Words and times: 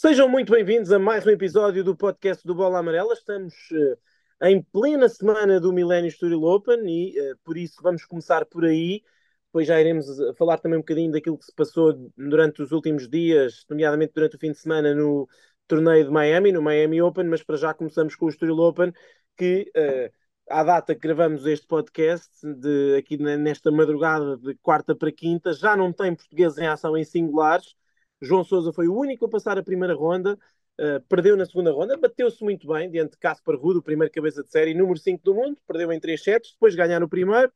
Sejam 0.00 0.28
muito 0.28 0.52
bem-vindos 0.52 0.92
a 0.92 0.98
mais 1.00 1.26
um 1.26 1.30
episódio 1.30 1.82
do 1.82 1.96
podcast 1.96 2.46
do 2.46 2.54
Bola 2.54 2.78
Amarela. 2.78 3.12
Estamos 3.14 3.52
uh, 3.72 3.98
em 4.46 4.62
plena 4.62 5.08
semana 5.08 5.58
do 5.58 5.72
Millennium 5.72 6.08
Studio 6.08 6.40
Open 6.44 6.86
e 6.86 7.20
uh, 7.20 7.36
por 7.42 7.58
isso 7.58 7.82
vamos 7.82 8.04
começar 8.04 8.46
por 8.46 8.64
aí. 8.64 9.02
Depois 9.46 9.66
já 9.66 9.80
iremos 9.80 10.08
eh, 10.20 10.32
falar 10.34 10.58
também 10.58 10.78
um 10.78 10.82
bocadinho 10.82 11.10
daquilo 11.10 11.36
que 11.36 11.46
se 11.46 11.52
passou 11.52 11.92
durante 12.16 12.62
os 12.62 12.70
últimos 12.70 13.08
dias, 13.08 13.64
nomeadamente 13.68 14.12
durante 14.14 14.36
o 14.36 14.38
fim 14.38 14.52
de 14.52 14.58
semana 14.58 14.94
no 14.94 15.28
torneio 15.66 16.04
de 16.04 16.10
Miami, 16.12 16.52
no 16.52 16.62
Miami 16.62 17.02
Open, 17.02 17.24
mas 17.24 17.42
para 17.42 17.56
já 17.56 17.74
começamos 17.74 18.14
com 18.14 18.26
o 18.26 18.30
Studio 18.30 18.56
Open, 18.56 18.92
que 19.36 19.68
uh, 19.76 20.12
à 20.48 20.62
data 20.62 20.94
que 20.94 21.00
gravamos 21.00 21.44
este 21.44 21.66
podcast, 21.66 22.30
de, 22.44 22.94
aqui 22.98 23.16
nesta 23.16 23.72
madrugada 23.72 24.36
de 24.36 24.54
quarta 24.62 24.94
para 24.94 25.10
quinta, 25.10 25.52
já 25.52 25.76
não 25.76 25.92
tem 25.92 26.14
português 26.14 26.56
em 26.56 26.68
ação 26.68 26.96
em 26.96 27.02
singulares 27.02 27.74
João 28.20 28.44
Sousa 28.44 28.72
foi 28.72 28.88
o 28.88 28.96
único 28.96 29.26
a 29.26 29.28
passar 29.28 29.58
a 29.58 29.62
primeira 29.62 29.94
ronda, 29.94 30.38
uh, 30.80 31.00
perdeu 31.08 31.36
na 31.36 31.46
segunda 31.46 31.70
ronda, 31.70 31.96
bateu-se 31.96 32.42
muito 32.42 32.66
bem 32.66 32.90
diante 32.90 33.12
de 33.12 33.18
Caspar 33.18 33.56
Rudo, 33.56 33.82
primeiro 33.82 34.12
cabeça 34.12 34.42
de 34.42 34.50
série, 34.50 34.74
número 34.74 34.98
5 34.98 35.22
do 35.22 35.34
mundo, 35.34 35.56
perdeu 35.66 35.92
em 35.92 36.00
3 36.00 36.22
sets, 36.22 36.52
depois 36.52 36.74
ganhar 36.74 37.00
no 37.00 37.08
primeiro. 37.08 37.52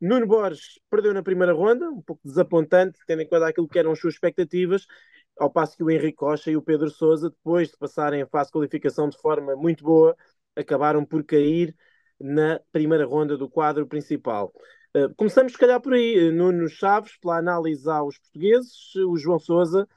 Nuno 0.00 0.26
Borges 0.26 0.80
perdeu 0.90 1.14
na 1.14 1.22
primeira 1.22 1.52
ronda, 1.52 1.88
um 1.88 2.02
pouco 2.02 2.20
desapontante, 2.24 2.98
tendo 3.06 3.22
em 3.22 3.28
conta 3.28 3.46
aquilo 3.46 3.68
que 3.68 3.78
eram 3.78 3.92
as 3.92 4.00
suas 4.00 4.14
expectativas, 4.14 4.86
ao 5.38 5.50
passo 5.50 5.76
que 5.76 5.84
o 5.84 5.90
Henrique 5.90 6.18
Rocha 6.20 6.50
e 6.50 6.56
o 6.56 6.62
Pedro 6.62 6.90
Sousa, 6.90 7.30
depois 7.30 7.68
de 7.68 7.76
passarem 7.76 8.20
a 8.20 8.26
fase 8.26 8.48
de 8.48 8.52
qualificação 8.52 9.08
de 9.08 9.16
forma 9.16 9.56
muito 9.56 9.84
boa, 9.84 10.16
acabaram 10.56 11.04
por 11.04 11.24
cair 11.24 11.74
na 12.20 12.60
primeira 12.70 13.06
ronda 13.06 13.36
do 13.36 13.48
quadro 13.48 13.86
principal. 13.86 14.52
Uh, 14.94 15.14
começamos, 15.16 15.52
se 15.52 15.58
calhar, 15.58 15.80
por 15.80 15.94
aí. 15.94 16.30
Nuno 16.30 16.68
Chaves, 16.68 17.16
pela 17.16 17.38
análise 17.38 17.88
aos 17.88 18.18
portugueses, 18.18 18.94
o 18.96 19.16
João 19.16 19.38
Sousa 19.38 19.88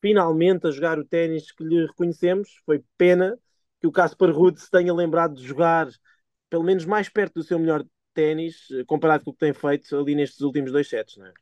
finalmente 0.00 0.66
a 0.66 0.70
jogar 0.70 0.98
o 0.98 1.04
ténis 1.04 1.52
que 1.52 1.64
lhe 1.64 1.86
reconhecemos. 1.86 2.48
Foi 2.64 2.82
pena 2.96 3.38
que 3.80 3.86
o 3.86 3.92
Casper 3.92 4.30
Ruud 4.30 4.60
se 4.60 4.70
tenha 4.70 4.92
lembrado 4.94 5.34
de 5.34 5.46
jogar 5.46 5.88
pelo 6.48 6.64
menos 6.64 6.84
mais 6.84 7.08
perto 7.08 7.34
do 7.34 7.42
seu 7.42 7.58
melhor 7.58 7.84
ténis, 8.14 8.68
eh, 8.72 8.84
comparado 8.84 9.24
com 9.24 9.30
o 9.30 9.32
que 9.32 9.40
tem 9.40 9.52
feito 9.52 9.96
ali 9.96 10.14
nestes 10.14 10.40
últimos 10.40 10.72
dois 10.72 10.88
sets, 10.88 11.16
não 11.16 11.26
é? 11.26 11.32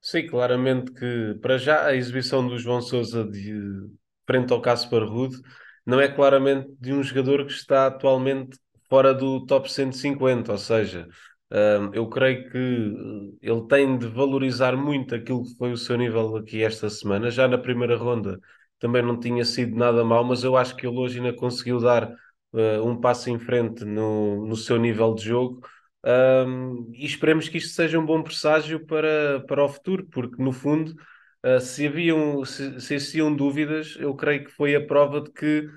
Sim, 0.00 0.26
claramente 0.26 0.92
que 0.92 1.34
para 1.40 1.58
já 1.58 1.86
a 1.86 1.94
exibição 1.94 2.46
do 2.46 2.58
João 2.58 2.80
Sousa 2.80 3.24
de 3.24 3.88
frente 4.26 4.52
ao 4.52 4.60
Casper 4.60 5.04
Ruud 5.04 5.36
não 5.84 6.00
é 6.00 6.08
claramente 6.08 6.68
de 6.78 6.92
um 6.92 7.02
jogador 7.02 7.46
que 7.46 7.52
está 7.52 7.86
atualmente 7.86 8.58
fora 8.88 9.12
do 9.12 9.44
top 9.46 9.70
150, 9.70 10.52
ou 10.52 10.58
seja, 10.58 11.08
eu 11.92 12.08
creio 12.08 12.50
que 12.50 12.58
eh, 12.58 13.50
ele 13.50 13.66
tem 13.68 13.96
de 13.98 14.06
valorizar 14.06 14.76
muito 14.76 15.14
aquilo 15.14 15.44
que 15.44 15.56
foi 15.56 15.72
o 15.72 15.76
seu 15.76 15.96
nível 15.96 16.36
aqui 16.36 16.62
esta 16.62 16.90
semana. 16.90 17.30
Já 17.30 17.48
na 17.48 17.58
primeira 17.58 17.96
ronda 17.96 18.38
também 18.78 19.02
não 19.02 19.18
tinha 19.18 19.44
sido 19.44 19.76
nada 19.76 20.04
mal, 20.04 20.24
mas 20.24 20.44
eu 20.44 20.56
acho 20.56 20.76
que 20.76 20.86
ele 20.86 20.96
hoje 20.96 21.18
ainda 21.18 21.32
conseguiu 21.34 21.80
dar 21.80 22.10
uh, 22.52 22.86
um 22.86 23.00
passo 23.00 23.30
em 23.30 23.38
frente 23.38 23.84
no, 23.84 24.46
no 24.46 24.56
seu 24.56 24.78
nível 24.78 25.14
de 25.14 25.24
jogo. 25.24 25.60
Um, 26.04 26.90
e 26.94 27.04
esperemos 27.04 27.48
que 27.48 27.58
isto 27.58 27.74
seja 27.74 27.98
um 27.98 28.06
bom 28.06 28.22
presságio 28.22 28.86
para, 28.86 29.40
para 29.46 29.64
o 29.64 29.68
futuro, 29.68 30.06
porque 30.06 30.40
no 30.42 30.52
fundo, 30.52 30.94
uh, 31.44 31.60
se, 31.60 31.86
haviam, 31.86 32.44
se, 32.44 32.80
se 32.80 32.94
existiam 32.94 33.34
dúvidas, 33.34 33.96
eu 33.98 34.14
creio 34.14 34.44
que 34.44 34.50
foi 34.52 34.74
a 34.76 34.86
prova 34.86 35.20
de 35.20 35.32
que, 35.32 35.68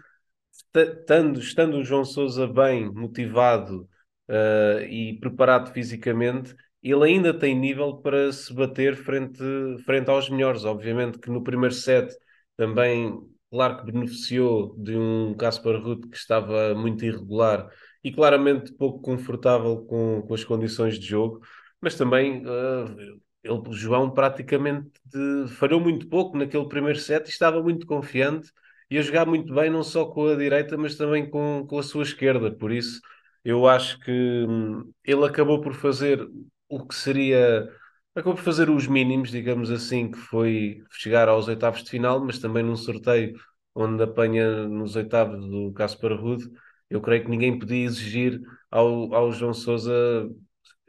estando, 0.76 1.40
estando 1.40 1.78
o 1.78 1.84
João 1.84 2.06
Souza 2.06 2.48
bem 2.48 2.92
motivado 2.94 3.88
uh, 4.32 4.82
e 4.84 5.20
preparado 5.20 5.72
fisicamente, 5.74 6.56
ele 6.82 7.04
ainda 7.06 7.34
tem 7.34 7.54
nível 7.58 7.98
para 7.98 8.32
se 8.32 8.54
bater 8.54 8.96
frente, 8.96 9.44
frente 9.86 10.10
aos 10.10 10.30
melhores. 10.30 10.66
Obviamente 10.66 11.20
que 11.20 11.30
no 11.30 11.44
primeiro 11.44 11.76
set 11.76 12.12
também, 12.58 13.20
claro 13.52 13.78
que 13.78 13.92
beneficiou 13.92 14.76
de 14.78 14.96
um 14.96 15.36
Caspar 15.36 15.82
Ruth 15.82 16.10
que 16.10 16.18
estava 16.18 16.74
muito 16.74 17.06
irregular 17.06 17.70
e 18.04 18.12
claramente 18.12 18.74
pouco 18.74 19.02
confortável 19.02 19.86
com, 19.86 20.24
com 20.24 20.34
as 20.34 20.44
condições 20.44 20.98
de 20.98 21.06
jogo, 21.06 21.42
mas 21.80 21.96
também 21.96 22.44
uh, 22.46 23.20
ele, 23.44 23.62
João 23.72 24.10
praticamente 24.10 24.90
de, 25.06 25.48
falhou 25.50 25.80
muito 25.80 26.08
pouco 26.08 26.38
naquele 26.38 26.68
primeiro 26.68 27.00
set 27.00 27.28
e 27.28 27.30
estava 27.30 27.62
muito 27.62 27.86
confiante 27.86 28.52
e 28.90 28.98
a 28.98 29.02
jogar 29.02 29.26
muito 29.26 29.54
bem, 29.54 29.70
não 29.70 29.84
só 29.84 30.06
com 30.06 30.28
a 30.28 30.36
direita, 30.36 30.78
mas 30.78 30.96
também 30.98 31.30
com, 31.30 31.66
com 31.68 31.80
a 31.80 31.84
sua 31.84 32.04
esquerda. 32.04 32.52
Por 32.52 32.72
isso, 32.72 33.00
eu 33.44 33.68
acho 33.68 34.00
que 34.00 34.12
hum, 34.48 34.92
ele 35.04 35.26
acabou 35.26 35.62
por 35.62 35.74
fazer 35.74 36.28
o 36.70 36.86
que 36.86 36.96
seria. 36.96 37.70
Acabou 38.16 38.36
por 38.36 38.44
fazer 38.44 38.70
os 38.70 38.88
mínimos, 38.88 39.32
digamos 39.32 39.72
assim, 39.72 40.12
que 40.12 40.18
foi 40.18 40.84
chegar 40.92 41.30
aos 41.30 41.48
oitavos 41.48 41.84
de 41.84 41.90
final, 41.90 42.24
mas 42.24 42.40
também 42.40 42.64
num 42.64 42.76
sorteio 42.76 43.34
onde 43.74 44.04
apanha 44.04 44.68
nos 44.68 44.96
oitavos 44.96 45.40
do 45.50 45.72
Casper 45.74 46.14
Ruud. 46.20 46.44
Eu 46.90 47.02
creio 47.02 47.24
que 47.24 47.30
ninguém 47.30 47.58
podia 47.58 47.86
exigir 47.86 48.42
ao, 48.70 49.14
ao 49.16 49.32
João 49.32 49.54
Sousa 49.54 50.30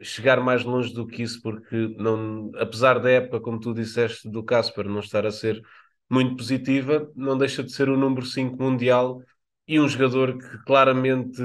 chegar 0.01 0.39
mais 0.41 0.63
longe 0.63 0.93
do 0.93 1.07
que 1.07 1.23
isso, 1.23 1.41
porque 1.41 1.95
não, 1.97 2.51
apesar 2.57 2.99
da 2.99 3.09
época, 3.09 3.39
como 3.39 3.59
tu 3.59 3.73
disseste, 3.73 4.29
do 4.29 4.43
Casper 4.43 4.87
não 4.89 4.99
estar 4.99 5.25
a 5.25 5.31
ser 5.31 5.61
muito 6.09 6.35
positiva, 6.35 7.09
não 7.15 7.37
deixa 7.37 7.63
de 7.63 7.71
ser 7.71 7.89
o 7.89 7.97
número 7.97 8.25
5 8.25 8.61
mundial 8.61 9.21
e 9.67 9.79
um 9.79 9.87
jogador 9.87 10.37
que 10.37 10.57
claramente 10.65 11.41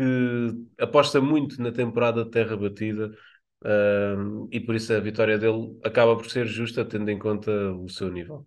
que 0.00 0.82
aposta 0.82 1.20
muito 1.20 1.60
na 1.60 1.70
temporada 1.70 2.24
de 2.24 2.30
terra 2.30 2.56
batida 2.56 3.14
uh, 3.62 4.48
e 4.50 4.58
por 4.58 4.74
isso 4.74 4.94
a 4.94 4.98
vitória 4.98 5.38
dele 5.38 5.78
acaba 5.84 6.16
por 6.16 6.30
ser 6.30 6.46
justa, 6.46 6.86
tendo 6.86 7.10
em 7.10 7.18
conta 7.18 7.50
o 7.74 7.86
seu 7.86 8.10
nível. 8.10 8.46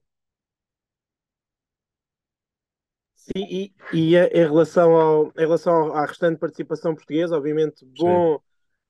Sim, 3.14 3.32
e, 3.36 3.74
e 3.94 4.16
em, 4.16 4.44
relação 4.44 4.96
ao, 4.96 5.28
em 5.28 5.42
relação 5.42 5.94
à 5.94 6.08
restante 6.08 6.40
participação 6.40 6.96
portuguesa, 6.96 7.38
obviamente, 7.38 7.86
bom, 8.00 8.40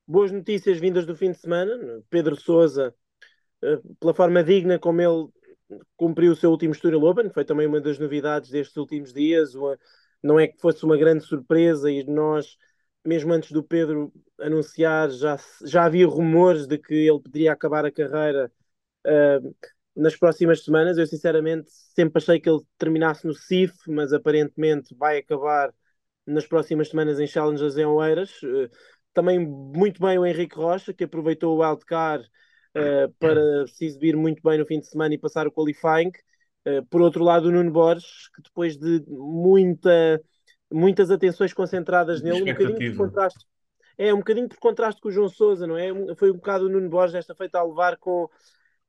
boas 0.07 0.31
notícias 0.31 0.79
vindas 0.79 1.05
do 1.05 1.17
fim 1.17 1.31
de 1.31 1.39
semana. 1.39 2.01
Pedro 2.09 2.39
Sousa, 2.39 2.95
eh, 3.61 3.79
pela 3.99 4.13
forma 4.13 4.41
digna 4.41 4.79
como 4.79 5.01
ele 5.01 5.27
cumpriu 5.97 6.31
o 6.31 6.35
seu 6.35 6.49
último 6.49 6.73
Sturil 6.73 7.03
Open, 7.03 7.29
foi 7.29 7.43
também 7.43 7.67
uma 7.67 7.81
das 7.81 7.99
novidades 7.99 8.49
destes 8.49 8.77
últimos 8.77 9.13
dias. 9.13 9.53
Uma, 9.53 9.77
não 10.23 10.39
é 10.39 10.47
que 10.47 10.59
fosse 10.59 10.85
uma 10.85 10.97
grande 10.97 11.25
surpresa 11.25 11.91
e 11.91 12.03
nós, 12.05 12.57
mesmo 13.05 13.33
antes 13.33 13.51
do 13.51 13.61
Pedro 13.61 14.11
anunciar, 14.39 15.09
já, 15.09 15.37
já 15.65 15.85
havia 15.85 16.07
rumores 16.07 16.65
de 16.65 16.77
que 16.77 16.93
ele 16.93 17.19
poderia 17.19 17.51
acabar 17.51 17.85
a 17.85 17.91
carreira 17.91 18.51
uh, 19.05 19.55
nas 19.95 20.15
próximas 20.15 20.63
semanas. 20.63 20.97
Eu, 20.97 21.05
sinceramente, 21.05 21.69
sempre 21.69 22.21
achei 22.21 22.39
que 22.39 22.49
ele 22.49 22.61
terminasse 22.77 23.27
no 23.27 23.33
CIF, 23.33 23.73
mas 23.87 24.13
aparentemente 24.13 24.95
vai 24.95 25.17
acabar 25.17 25.73
nas 26.25 26.47
próximas 26.47 26.89
semanas 26.89 27.19
em 27.19 27.27
Challengers 27.27 27.77
em 27.77 27.85
Oeiras. 27.85 28.31
Uh, 28.41 28.69
também 29.13 29.37
muito 29.39 30.01
bem 30.01 30.17
o 30.17 30.25
Henrique 30.25 30.55
Rocha, 30.55 30.93
que 30.93 31.03
aproveitou 31.03 31.55
o 31.55 31.61
wildcard 31.61 32.25
uh, 32.77 33.13
para 33.19 33.67
se 33.67 33.85
exibir 33.85 34.15
muito 34.15 34.41
bem 34.41 34.57
no 34.57 34.65
fim 34.65 34.79
de 34.79 34.87
semana 34.87 35.13
e 35.13 35.17
passar 35.17 35.45
o 35.47 35.51
qualifying. 35.51 36.11
Eh, 36.65 36.81
por 36.89 37.01
outro 37.01 37.23
lado, 37.23 37.47
o 37.47 37.51
Nuno 37.51 37.71
Borges, 37.71 38.29
que 38.33 38.41
depois 38.41 38.77
de 38.77 39.03
muita, 39.07 40.21
muitas 40.71 41.11
atenções 41.11 41.53
concentradas 41.53 42.21
nele, 42.21 42.41
um 42.41 42.53
bocadinho 42.53 42.97
contraste. 42.97 43.45
É, 43.97 44.13
um 44.13 44.17
bocadinho 44.17 44.49
por 44.49 44.57
contraste 44.57 44.99
com 45.01 45.09
o 45.09 45.11
João 45.11 45.29
Souza, 45.29 45.67
não 45.67 45.77
é? 45.77 45.89
Foi 46.15 46.31
um 46.31 46.35
bocado 46.35 46.65
o 46.65 46.69
Nuno 46.69 46.89
Borges 46.89 47.15
esta 47.15 47.35
feita 47.35 47.59
a 47.59 47.63
levar 47.63 47.97
com 47.97 48.27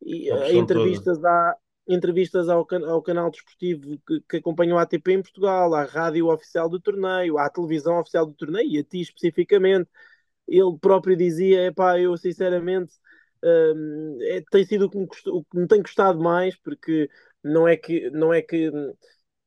a 0.02 0.48
eh, 0.48 0.56
entrevistas, 0.56 1.22
à, 1.24 1.56
entrevistas 1.86 2.48
ao, 2.48 2.66
ao 2.86 3.02
canal 3.02 3.30
desportivo 3.30 3.98
que, 4.06 4.20
que 4.28 4.36
acompanhou 4.38 4.78
a 4.78 4.82
ATP 4.82 5.12
em 5.12 5.22
Portugal, 5.22 5.74
à 5.74 5.84
rádio 5.84 6.28
oficial 6.28 6.68
do 6.68 6.80
torneio, 6.80 7.38
à 7.38 7.50
televisão 7.50 7.98
oficial 7.98 8.24
do 8.24 8.34
torneio 8.34 8.70
e 8.70 8.78
a 8.78 8.84
ti 8.84 9.00
especificamente. 9.00 9.90
Ele 10.46 10.78
próprio 10.80 11.16
dizia: 11.16 11.72
pá, 11.72 11.98
eu 11.98 12.16
sinceramente. 12.16 12.94
Um, 13.46 14.18
é, 14.22 14.42
tem 14.50 14.64
sido 14.64 14.86
o 14.86 14.90
que, 14.90 14.96
me, 14.96 15.06
o 15.26 15.44
que 15.44 15.58
me 15.58 15.68
tem 15.68 15.82
gostado 15.82 16.18
mais, 16.18 16.56
porque 16.56 17.10
não 17.44 17.68
é 17.68 17.76
que, 17.76 18.10
não 18.10 18.32
é 18.32 18.42
que, 18.42 18.70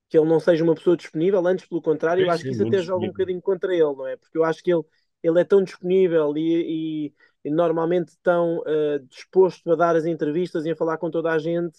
que 0.09 0.17
ele 0.17 0.27
não 0.27 0.39
seja 0.39 0.63
uma 0.63 0.75
pessoa 0.75 0.95
disponível, 0.95 1.45
antes 1.45 1.67
pelo 1.67 1.81
contrário, 1.81 2.23
eu 2.23 2.29
acho 2.29 2.44
que 2.44 2.51
isso 2.51 2.65
até 2.65 2.81
joga 2.81 3.05
um 3.05 3.09
bocadinho 3.09 3.41
contra 3.41 3.73
ele, 3.73 3.83
não 3.95 4.07
é? 4.07 4.15
Porque 4.15 4.38
eu 4.38 4.44
acho 4.44 4.63
que 4.63 4.71
ele, 4.71 4.83
ele 5.23 5.39
é 5.41 5.44
tão 5.44 5.63
disponível 5.63 6.38
e, 6.38 7.07
e, 7.07 7.13
e 7.44 7.51
normalmente 7.51 8.13
tão 8.21 8.59
uh, 8.59 8.99
disposto 9.09 9.71
a 9.71 9.75
dar 9.75 9.95
as 9.95 10.05
entrevistas 10.05 10.65
e 10.65 10.71
a 10.71 10.75
falar 10.75 10.97
com 10.97 11.09
toda 11.09 11.31
a 11.31 11.39
gente 11.39 11.77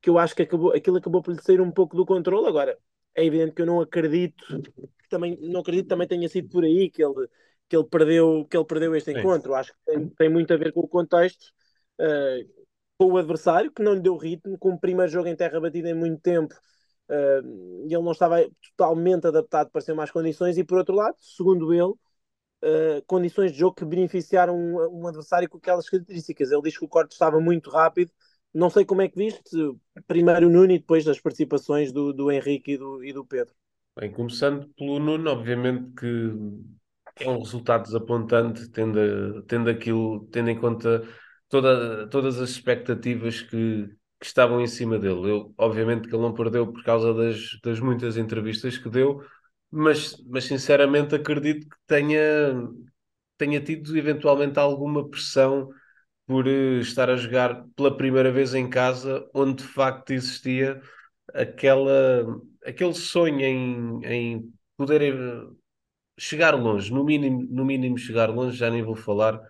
que 0.00 0.10
eu 0.10 0.18
acho 0.18 0.34
que 0.34 0.42
acabou, 0.42 0.72
aquilo 0.72 0.96
acabou 0.96 1.22
por 1.22 1.34
lhe 1.34 1.42
sair 1.42 1.60
um 1.60 1.70
pouco 1.70 1.96
do 1.96 2.06
controle. 2.06 2.46
Agora, 2.46 2.78
é 3.14 3.24
evidente 3.24 3.52
que 3.52 3.62
eu 3.62 3.66
não 3.66 3.80
acredito, 3.80 4.44
também, 5.10 5.36
não 5.40 5.60
acredito 5.60 5.84
que 5.84 5.88
também 5.88 6.06
tenha 6.06 6.28
sido 6.28 6.48
por 6.48 6.64
aí 6.64 6.90
que 6.90 7.02
ele, 7.02 7.28
que 7.68 7.76
ele, 7.76 7.84
perdeu, 7.84 8.46
que 8.48 8.56
ele 8.56 8.64
perdeu 8.64 8.94
este 8.94 9.12
Sim. 9.12 9.18
encontro. 9.18 9.54
Acho 9.54 9.72
que 9.72 9.78
tem, 9.84 10.08
tem 10.10 10.28
muito 10.28 10.52
a 10.52 10.56
ver 10.56 10.72
com 10.72 10.80
o 10.80 10.88
contexto. 10.88 11.52
Uh, 12.00 12.67
com 12.98 13.12
o 13.12 13.16
adversário, 13.16 13.70
que 13.70 13.82
não 13.82 13.94
lhe 13.94 14.00
deu 14.00 14.16
ritmo, 14.16 14.58
com 14.58 14.70
o 14.70 14.78
primeiro 14.78 15.10
jogo 15.10 15.28
em 15.28 15.36
terra 15.36 15.60
batida 15.60 15.88
em 15.88 15.94
muito 15.94 16.20
tempo, 16.20 16.52
uh, 17.08 17.84
ele 17.84 18.02
não 18.02 18.10
estava 18.10 18.44
totalmente 18.76 19.26
adaptado 19.26 19.70
para 19.70 19.80
ser 19.80 19.94
mais 19.94 20.10
condições, 20.10 20.58
e 20.58 20.64
por 20.64 20.78
outro 20.78 20.96
lado, 20.96 21.14
segundo 21.20 21.72
ele, 21.72 21.84
uh, 21.84 23.02
condições 23.06 23.52
de 23.52 23.58
jogo 23.58 23.76
que 23.76 23.84
beneficiaram 23.84 24.56
um, 24.56 25.00
um, 25.00 25.06
adversário 25.06 25.48
com 25.48 25.58
aquelas 25.58 25.88
características. 25.88 26.50
Ele 26.50 26.62
diz 26.62 26.76
que 26.76 26.84
o 26.84 26.88
corte 26.88 27.12
estava 27.12 27.40
muito 27.40 27.70
rápido, 27.70 28.10
Não 28.52 28.68
sei 28.68 28.84
como 28.84 29.00
é 29.00 29.08
que 29.08 29.16
viste, 29.16 29.40
primeiro 30.08 30.48
o 30.48 30.50
Nuno 30.50 30.72
e 30.72 30.78
depois 30.78 31.06
as 31.06 31.20
participações 31.20 31.92
do, 31.92 32.12
do 32.12 32.32
Henrique 32.32 32.72
e 32.72 32.78
do, 32.78 33.04
e 33.04 33.12
do 33.12 33.24
Pedro. 33.24 33.54
Bem, 33.96 34.12
começando 34.12 34.68
pelo 34.76 34.98
Nuno, 34.98 35.30
obviamente 35.30 35.92
que 35.94 37.24
é 37.24 37.28
um 37.28 37.38
resultado 37.38 37.84
desapontante, 37.84 38.68
tendo, 38.70 39.42
tendo 39.42 39.70
aquilo, 39.70 40.26
tendo 40.32 40.50
em 40.50 40.58
conta 40.58 41.02
toda, 41.48 42.08
todas 42.08 42.40
as 42.40 42.50
expectativas 42.50 43.42
que, 43.42 43.88
que 44.20 44.26
estavam 44.26 44.60
em 44.60 44.66
cima 44.66 44.98
dele. 44.98 45.30
Eu, 45.30 45.54
obviamente 45.58 46.08
que 46.08 46.14
ele 46.14 46.22
não 46.22 46.34
perdeu 46.34 46.66
por 46.72 46.82
causa 46.84 47.14
das, 47.14 47.58
das 47.62 47.80
muitas 47.80 48.16
entrevistas 48.16 48.78
que 48.78 48.88
deu, 48.88 49.22
mas, 49.70 50.16
mas 50.26 50.44
sinceramente 50.44 51.14
acredito 51.14 51.68
que 51.68 51.76
tenha, 51.86 52.18
tenha 53.36 53.60
tido 53.60 53.96
eventualmente 53.96 54.58
alguma 54.58 55.08
pressão 55.08 55.68
por 56.26 56.46
uh, 56.46 56.80
estar 56.80 57.10
a 57.10 57.16
jogar 57.16 57.64
pela 57.76 57.96
primeira 57.96 58.32
vez 58.32 58.54
em 58.54 58.68
casa, 58.70 59.28
onde 59.34 59.62
de 59.64 59.68
facto 59.68 60.12
existia 60.12 60.80
aquela, 61.34 62.26
aquele 62.64 62.94
sonho 62.94 63.40
em, 63.40 64.00
em 64.06 64.54
poder 64.76 65.02
eh, 65.14 65.48
chegar 66.18 66.54
longe, 66.54 66.92
no 66.92 67.04
mínimo, 67.04 67.46
no 67.50 67.64
mínimo 67.64 67.98
chegar 67.98 68.30
longe, 68.30 68.56
já 68.56 68.70
nem 68.70 68.82
vou 68.82 68.96
falar 68.96 69.40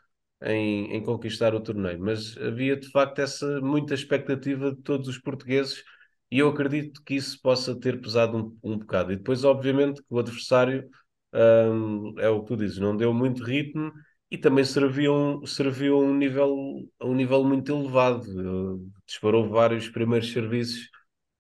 em, 0.43 0.95
em 0.95 1.03
conquistar 1.03 1.55
o 1.55 1.61
torneio, 1.61 1.99
mas 2.01 2.37
havia 2.39 2.77
de 2.77 2.89
facto 2.91 3.19
essa 3.21 3.61
muita 3.61 3.95
expectativa 3.95 4.73
de 4.73 4.83
todos 4.83 5.09
os 5.09 5.19
portugueses 5.19 5.83
e 6.31 6.39
eu 6.39 6.49
acredito 6.49 7.03
que 7.05 7.15
isso 7.15 7.41
possa 7.43 7.79
ter 7.79 8.01
pesado 8.01 8.37
um, 8.63 8.73
um 8.73 8.79
bocado. 8.79 9.13
E 9.13 9.17
depois, 9.17 9.45
obviamente, 9.45 10.03
que 10.03 10.15
o 10.15 10.19
adversário 10.19 10.89
um, 11.33 12.19
é 12.19 12.29
o 12.29 12.43
que 12.43 12.49
tu 12.49 12.57
dizes, 12.57 12.79
não 12.79 12.97
deu 12.97 13.13
muito 13.13 13.43
ritmo 13.45 13.93
e 14.31 14.37
também 14.39 14.65
serviu, 14.65 15.43
serviu 15.47 15.97
a, 15.97 16.01
um 16.01 16.15
nível, 16.15 16.55
um 17.03 17.15
nível 17.15 17.43
muito 17.45 17.73
elevado. 17.73 18.83
Disparou 19.07 19.49
vários 19.49 19.89
primeiros 19.89 20.31
serviços 20.33 20.91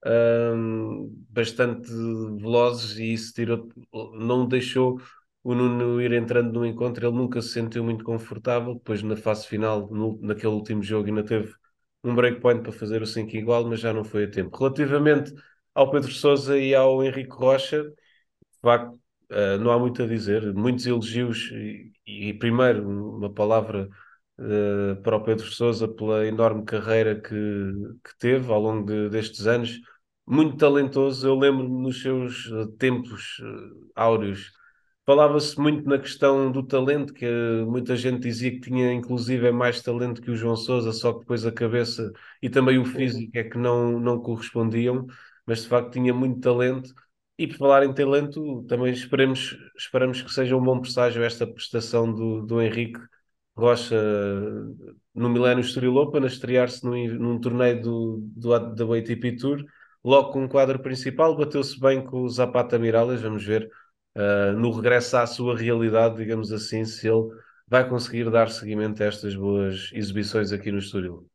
um, 0.06 1.12
bastante 1.29 1.89
velozes 1.91 2.99
e 2.99 3.12
isso 3.12 3.33
tirou, 3.33 3.69
não 4.15 4.47
deixou 4.47 5.00
o 5.43 5.55
Nuno 5.55 6.00
ir 6.00 6.12
entrando 6.12 6.52
no 6.52 6.67
encontro. 6.67 7.06
Ele 7.06 7.17
nunca 7.17 7.40
se 7.43 7.50
sentiu 7.50 7.85
muito 7.85 8.05
confortável. 8.05 8.75
Depois, 8.75 9.02
na 9.02 9.17
fase 9.17 9.46
final, 9.46 9.88
no, 9.90 10.19
naquele 10.23 10.52
último 10.52 10.82
jogo, 10.82 11.08
ainda 11.08 11.25
teve 11.25 11.52
um 12.05 12.14
breakpoint 12.14 12.62
para 12.62 12.73
fazer 12.73 13.02
o 13.02 13.06
5 13.06 13.37
igual, 13.37 13.64
mas 13.67 13.81
já 13.81 13.93
não 13.93 14.05
foi 14.05 14.25
a 14.25 14.31
tempo. 14.31 14.56
Relativamente 14.56 15.32
ao 15.75 15.90
Pedro 15.90 16.11
Sousa 16.12 16.58
e 16.58 16.75
ao 16.75 17.02
Henrique 17.05 17.32
Rocha, 17.32 17.85
facto, 18.62 18.94
uh, 19.31 19.58
não 19.61 19.70
há 19.73 19.79
muito 19.79 20.02
a 20.02 20.06
dizer. 20.06 20.52
Muitos 20.55 20.87
elogios 20.87 21.50
e, 21.52 21.93
e 22.06 22.35
primeiro, 22.35 22.88
uma 22.88 23.32
palavra 23.32 23.88
uh, 24.38 25.02
para 25.02 25.17
o 25.17 25.23
Pedro 25.25 25.46
Sousa 25.46 25.88
pela 25.88 26.26
enorme 26.26 26.64
carreira 26.64 27.20
que, 27.20 27.35
que 28.05 28.19
teve 28.19 28.52
ao 28.52 28.61
longo 28.61 28.87
de, 28.87 29.08
destes 29.11 29.46
anos. 29.46 29.79
Muito 30.26 30.56
talentoso, 30.58 31.26
eu 31.26 31.35
lembro-me 31.35 31.82
nos 31.82 32.02
seus 32.02 32.46
uh, 32.46 32.69
tempos 32.79 33.40
áureos 33.94 34.52
Falava-se 35.08 35.58
muito 35.58 35.88
na 35.88 35.99
questão 35.99 36.52
do 36.52 36.62
talento, 36.62 37.14
que 37.14 37.25
muita 37.66 37.96
gente 37.96 38.20
dizia 38.20 38.50
que 38.50 38.60
tinha 38.60 38.93
inclusive 38.93 39.50
mais 39.50 39.81
talento 39.81 40.20
que 40.20 40.31
o 40.31 40.37
João 40.37 40.55
Sousa, 40.55 40.93
só 40.93 41.14
que 41.14 41.20
depois 41.20 41.46
a 41.46 41.50
cabeça 41.50 42.12
e 42.43 42.50
também 42.50 42.78
o 42.78 42.84
físico 42.84 43.31
é 43.38 43.43
que 43.44 43.56
não, 43.56 43.99
não 43.99 44.20
correspondiam, 44.20 45.06
mas 45.46 45.62
de 45.62 45.69
facto 45.69 45.93
tinha 45.93 46.12
muito 46.12 46.40
talento. 46.40 46.93
E 47.38 47.46
por 47.46 47.56
falar 47.56 47.84
em 47.84 47.94
talento, 47.94 48.64
também 48.69 48.93
esperemos, 48.93 49.56
esperamos 49.78 50.20
que 50.20 50.31
seja 50.31 50.55
um 50.55 50.62
bom 50.62 50.78
presságio 50.78 51.22
esta 51.25 51.46
prestação 51.46 52.12
do, 52.12 52.43
do 52.43 52.61
Henrique 52.61 53.00
Rocha 53.56 53.96
no 55.14 55.31
Milênio 55.31 55.62
Estoril 55.62 55.96
Open, 55.96 56.22
a 56.25 56.26
estrear-se 56.26 56.84
num, 56.84 57.06
num 57.14 57.40
torneio 57.40 57.81
do, 57.81 58.19
do, 58.37 58.58
da 58.75 58.84
ATP 58.84 59.37
Tour, 59.37 59.64
logo 60.04 60.32
com 60.32 60.44
um 60.44 60.49
quadro 60.49 60.78
principal, 60.81 61.34
bateu-se 61.34 61.81
bem 61.81 62.04
com 62.04 62.22
o 62.25 62.28
Zapata 62.28 62.78
Miralles, 62.78 63.22
vamos 63.22 63.43
ver 63.43 63.70
uh, 64.19 64.53
no 64.59 64.73
regresso 64.73 65.17
à 65.17 65.26
sua 65.26 65.56
realidade, 65.56 66.17
digamos 66.17 66.53
assim, 66.53 66.85
se 66.85 67.09
ele 67.09 67.29
vai 67.67 67.88
conseguir 67.88 68.29
dar 68.31 68.50
seguimento 68.50 69.03
a 69.03 69.06
estas 69.06 69.37
boas 69.37 69.91
exibições 69.93 70.53
aqui 70.53 70.73
no 70.73 70.79
Estoril. 70.79 71.26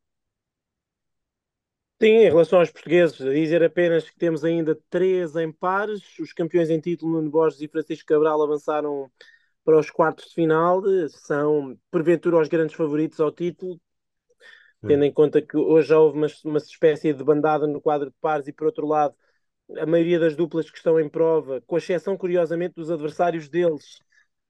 Sim, 2.02 2.10
em 2.10 2.30
relação 2.30 2.60
aos 2.60 2.70
portugueses, 2.70 3.22
a 3.22 3.32
dizer 3.32 3.64
apenas 3.64 4.10
que 4.10 4.18
temos 4.18 4.44
ainda 4.44 4.78
três 4.90 5.38
em 5.38 5.50
pares. 5.50 6.02
Os 6.20 6.34
campeões 6.34 6.70
em 6.70 6.80
título, 6.80 7.14
Nuno 7.14 7.30
Borges 7.30 7.62
e 7.62 7.68
Francisco 7.70 8.06
Cabral, 8.06 8.42
avançaram 8.42 9.10
para 9.64 9.80
os 9.80 9.90
quartos 9.90 10.26
de 10.26 10.34
final. 10.34 10.82
São, 11.08 11.80
porventura, 11.90 12.42
os 12.42 12.50
grandes 12.50 12.76
favoritos 12.76 13.22
ao 13.22 13.32
título, 13.32 13.80
tendo 14.86 15.06
em 15.06 15.14
conta 15.14 15.42
que 15.42 15.56
hoje 15.56 15.94
houve 15.94 16.18
uma, 16.18 16.28
uma 16.44 16.58
espécie 16.58 17.14
de 17.14 17.24
bandada 17.24 17.66
no 17.68 17.80
quadro 17.80 18.10
de 18.10 18.16
pares 18.20 18.48
e, 18.50 18.52
por 18.52 18.66
outro 18.66 18.86
lado, 18.86 19.16
a 19.78 19.86
maioria 19.86 20.20
das 20.20 20.36
duplas 20.36 20.70
que 20.70 20.78
estão 20.78 21.00
em 21.00 21.10
prova, 21.10 21.62
com 21.66 21.78
exceção, 21.78 22.18
curiosamente, 22.18 22.76
dos 22.76 22.92
adversários 22.92 23.50
deles 23.50 24.00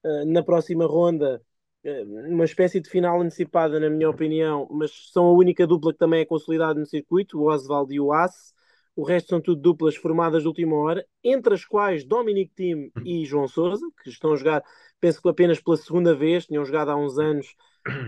uh, 0.03 0.25
na 0.25 0.43
próxima 0.43 0.85
ronda, 0.85 1.41
uh, 1.85 2.29
uma 2.29 2.45
espécie 2.45 2.79
de 2.79 2.89
final 2.89 3.21
antecipada, 3.21 3.79
na 3.79 3.89
minha 3.89 4.09
opinião, 4.09 4.67
mas 4.71 5.11
são 5.11 5.25
a 5.25 5.33
única 5.33 5.65
dupla 5.67 5.93
que 5.93 5.99
também 5.99 6.21
é 6.21 6.25
consolidada 6.25 6.79
no 6.79 6.85
circuito, 6.85 7.39
o 7.39 7.45
Oswald 7.49 7.93
e 7.93 7.99
o 7.99 8.13
Ace. 8.13 8.53
O 8.95 9.03
resto 9.03 9.29
são 9.29 9.41
tudo 9.41 9.59
duplas 9.59 9.95
formadas 9.95 10.43
de 10.43 10.47
última 10.47 10.75
hora, 10.75 11.03
entre 11.23 11.55
as 11.55 11.65
quais 11.65 12.03
Dominic 12.05 12.53
Thiem 12.53 12.91
e 13.03 13.25
João 13.25 13.47
Sousa, 13.47 13.83
que 14.03 14.09
estão 14.09 14.33
a 14.33 14.35
jogar, 14.35 14.63
penso 14.99 15.19
que 15.19 15.27
apenas 15.27 15.59
pela 15.59 15.77
segunda 15.77 16.13
vez, 16.13 16.45
tinham 16.45 16.63
jogado 16.63 16.91
há 16.91 16.95
uns 16.95 17.17
anos, 17.17 17.55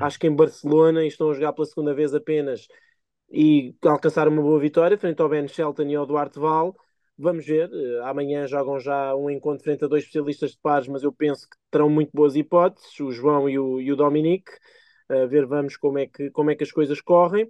acho 0.02 0.20
que 0.20 0.28
em 0.28 0.36
Barcelona, 0.36 1.04
e 1.04 1.08
estão 1.08 1.32
a 1.32 1.34
jogar 1.34 1.54
pela 1.54 1.66
segunda 1.66 1.94
vez 1.94 2.14
apenas, 2.14 2.68
e 3.32 3.76
alcançaram 3.84 4.32
uma 4.32 4.44
boa 4.44 4.60
vitória 4.60 4.98
frente 4.98 5.22
ao 5.22 5.30
Ben 5.30 5.48
Shelton 5.48 5.84
e 5.84 5.96
ao 5.96 6.06
Duarte 6.06 6.40
Val. 6.40 6.76
Vamos 7.18 7.46
ver, 7.46 7.70
uh, 7.70 8.04
amanhã 8.04 8.46
jogam 8.46 8.78
já 8.78 9.16
um 9.16 9.30
encontro 9.30 9.64
frente 9.64 9.86
a 9.86 9.88
dois 9.88 10.04
especialistas 10.04 10.52
de 10.52 10.58
pares, 10.58 10.88
mas 10.88 11.02
eu 11.02 11.14
penso 11.14 11.50
que 11.50 11.56
terão 11.72 11.90
muito 11.90 12.12
boas 12.14 12.36
hipóteses, 12.36 13.00
o 13.00 13.10
João 13.12 13.50
e 13.50 13.58
o, 13.58 13.80
e 13.80 13.92
o 13.92 13.96
Dominique. 13.96 14.52
Uh, 15.10 15.28
ver 15.28 15.46
vamos 15.46 15.78
como 15.78 15.98
é, 15.98 16.08
que, 16.08 16.30
como 16.32 16.50
é 16.52 16.56
que 16.56 16.64
as 16.64 16.72
coisas 16.72 17.00
correm. 17.00 17.50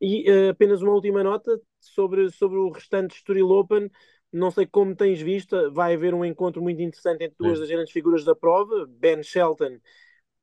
E 0.00 0.30
uh, 0.30 0.50
apenas 0.50 0.82
uma 0.82 0.92
última 0.92 1.22
nota 1.22 1.58
sobre, 1.80 2.30
sobre 2.30 2.58
o 2.58 2.68
restante 2.68 3.16
Estoril 3.16 3.48
Open. 3.48 3.90
Não 4.30 4.50
sei 4.50 4.66
como 4.66 4.94
tens 4.94 5.20
visto, 5.20 5.72
vai 5.72 5.94
haver 5.94 6.12
um 6.12 6.24
encontro 6.24 6.60
muito 6.60 6.82
interessante 6.82 7.24
entre 7.24 7.36
duas 7.38 7.58
das 7.58 7.70
grandes 7.70 7.92
figuras 7.92 8.22
da 8.22 8.34
prova, 8.34 8.86
Ben 8.86 9.22
Shelton 9.22 9.78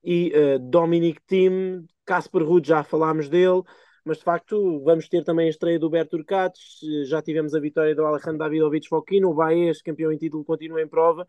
e 0.04 0.34
uh, 0.36 0.58
Dominic 0.58 1.22
Thiem. 1.28 1.86
Casper 2.06 2.44
Ruud, 2.44 2.68
já 2.68 2.84
falámos 2.84 3.30
dele 3.30 3.62
mas 4.06 4.18
de 4.18 4.24
facto 4.24 4.82
vamos 4.84 5.08
ter 5.08 5.24
também 5.24 5.48
a 5.48 5.50
estreia 5.50 5.80
do 5.80 5.90
Berto 5.90 6.18
Urcates, 6.18 6.80
já 7.08 7.22
tivemos 7.22 7.54
a 7.56 7.60
vitória 7.60 7.96
do 7.96 8.06
Alejandro 8.06 8.40
Davidovich 8.40 8.88
Fokino, 8.88 9.30
o 9.30 9.34
Baez, 9.34 9.82
campeão 9.82 10.12
em 10.12 10.18
título, 10.18 10.44
continua 10.44 10.82
em 10.82 10.88
prova. 10.88 11.26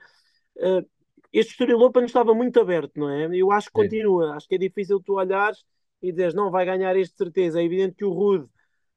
Uh, 0.57 0.85
este 1.33 1.52
Estoril 1.52 1.81
Open 1.81 2.04
estava 2.04 2.35
muito 2.35 2.61
aberto, 2.61 2.99
não 2.99 3.11
é? 3.11 3.28
Eu 3.33 3.50
acho 3.50 3.69
que 3.69 3.73
continua, 3.73 4.37
acho 4.37 4.49
que 4.49 4.54
é 4.54 4.59
difícil 4.59 5.00
tu 5.00 5.14
olhares 5.14 5.64
e 6.00 6.11
dizeres, 6.11 6.35
não, 6.35 6.50
vai 6.50 6.64
ganhar 6.64 6.97
este 6.97 7.12
de 7.12 7.19
certeza. 7.19 7.61
É 7.61 7.64
evidente 7.64 7.97
que 7.97 8.04
o 8.04 8.12
Rude 8.12 8.49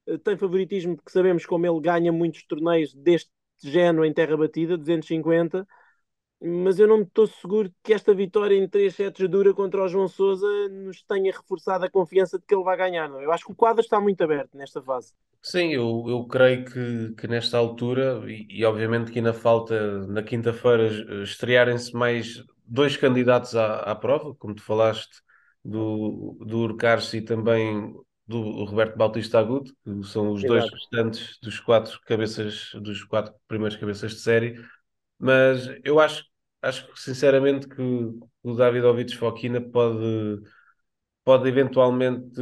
uh, 0.08 0.18
tem 0.20 0.38
favoritismo, 0.38 0.96
porque 0.96 1.12
sabemos 1.12 1.46
como 1.46 1.66
ele 1.66 1.80
ganha 1.80 2.12
muitos 2.12 2.44
torneios 2.46 2.94
deste 2.94 3.32
género 3.64 4.06
em 4.06 4.14
terra 4.14 4.38
batida, 4.38 4.78
250, 4.78 5.68
mas 6.42 6.78
eu 6.80 6.88
não 6.88 7.02
estou 7.02 7.26
seguro 7.28 7.72
que 7.84 7.94
esta 7.94 8.14
vitória 8.14 8.56
em 8.56 8.68
3 8.68 8.94
sets 8.94 9.28
dura 9.28 9.54
contra 9.54 9.84
o 9.84 9.88
João 9.88 10.08
Sousa 10.08 10.48
nos 10.70 11.02
tenha 11.04 11.32
reforçado 11.32 11.86
a 11.86 11.90
confiança 11.90 12.38
de 12.38 12.46
que 12.46 12.54
ele 12.54 12.64
vai 12.64 12.78
ganhar. 12.78 13.10
Não? 13.10 13.20
É? 13.20 13.26
Eu 13.26 13.32
acho 13.32 13.46
que 13.46 13.52
o 13.52 13.56
quadro 13.56 13.82
está 13.82 14.00
muito 14.00 14.24
aberto 14.24 14.56
nesta 14.56 14.82
fase. 14.82 15.14
Sim, 15.42 15.74
eu, 15.74 16.06
eu 16.08 16.26
creio 16.26 16.66
que, 16.66 17.14
que 17.16 17.28
nesta 17.28 17.58
altura, 17.58 18.22
e, 18.28 18.46
e 18.50 18.66
obviamente 18.66 19.12
que 19.12 19.20
ainda 19.20 19.34
falta 19.34 20.06
na 20.08 20.22
quinta-feira 20.22 21.24
estrearem-se 21.24 21.94
mais 21.94 22.44
dois 22.66 22.98
candidatos 22.98 23.56
à, 23.56 23.78
à 23.80 23.96
prova, 23.96 24.36
como 24.36 24.54
tu 24.54 24.62
falaste, 24.62 25.22
do, 25.64 26.38
do 26.46 26.60
Urcars 26.60 27.14
e 27.14 27.22
também 27.22 27.94
do 28.28 28.66
Roberto 28.66 28.98
Bautista 28.98 29.40
Agudo, 29.40 29.72
que 29.84 30.04
são 30.04 30.32
os 30.32 30.44
Exato. 30.44 30.60
dois 30.60 30.72
restantes 30.72 31.40
dos 31.42 31.60
quatro 31.60 32.00
cabeças, 32.06 32.72
dos 32.82 33.04
quatro 33.04 33.34
primeiros 33.48 33.78
cabeças 33.78 34.12
de 34.12 34.20
série 34.20 34.62
mas 35.20 35.68
eu 35.84 36.00
acho, 36.00 36.24
acho 36.62 36.88
sinceramente 36.98 37.68
que 37.68 37.82
o 38.44 38.56
Davidovich 38.56 39.16
Fokina 39.18 39.62
pode, 39.62 40.42
pode 41.24 41.50
eventualmente, 41.50 42.40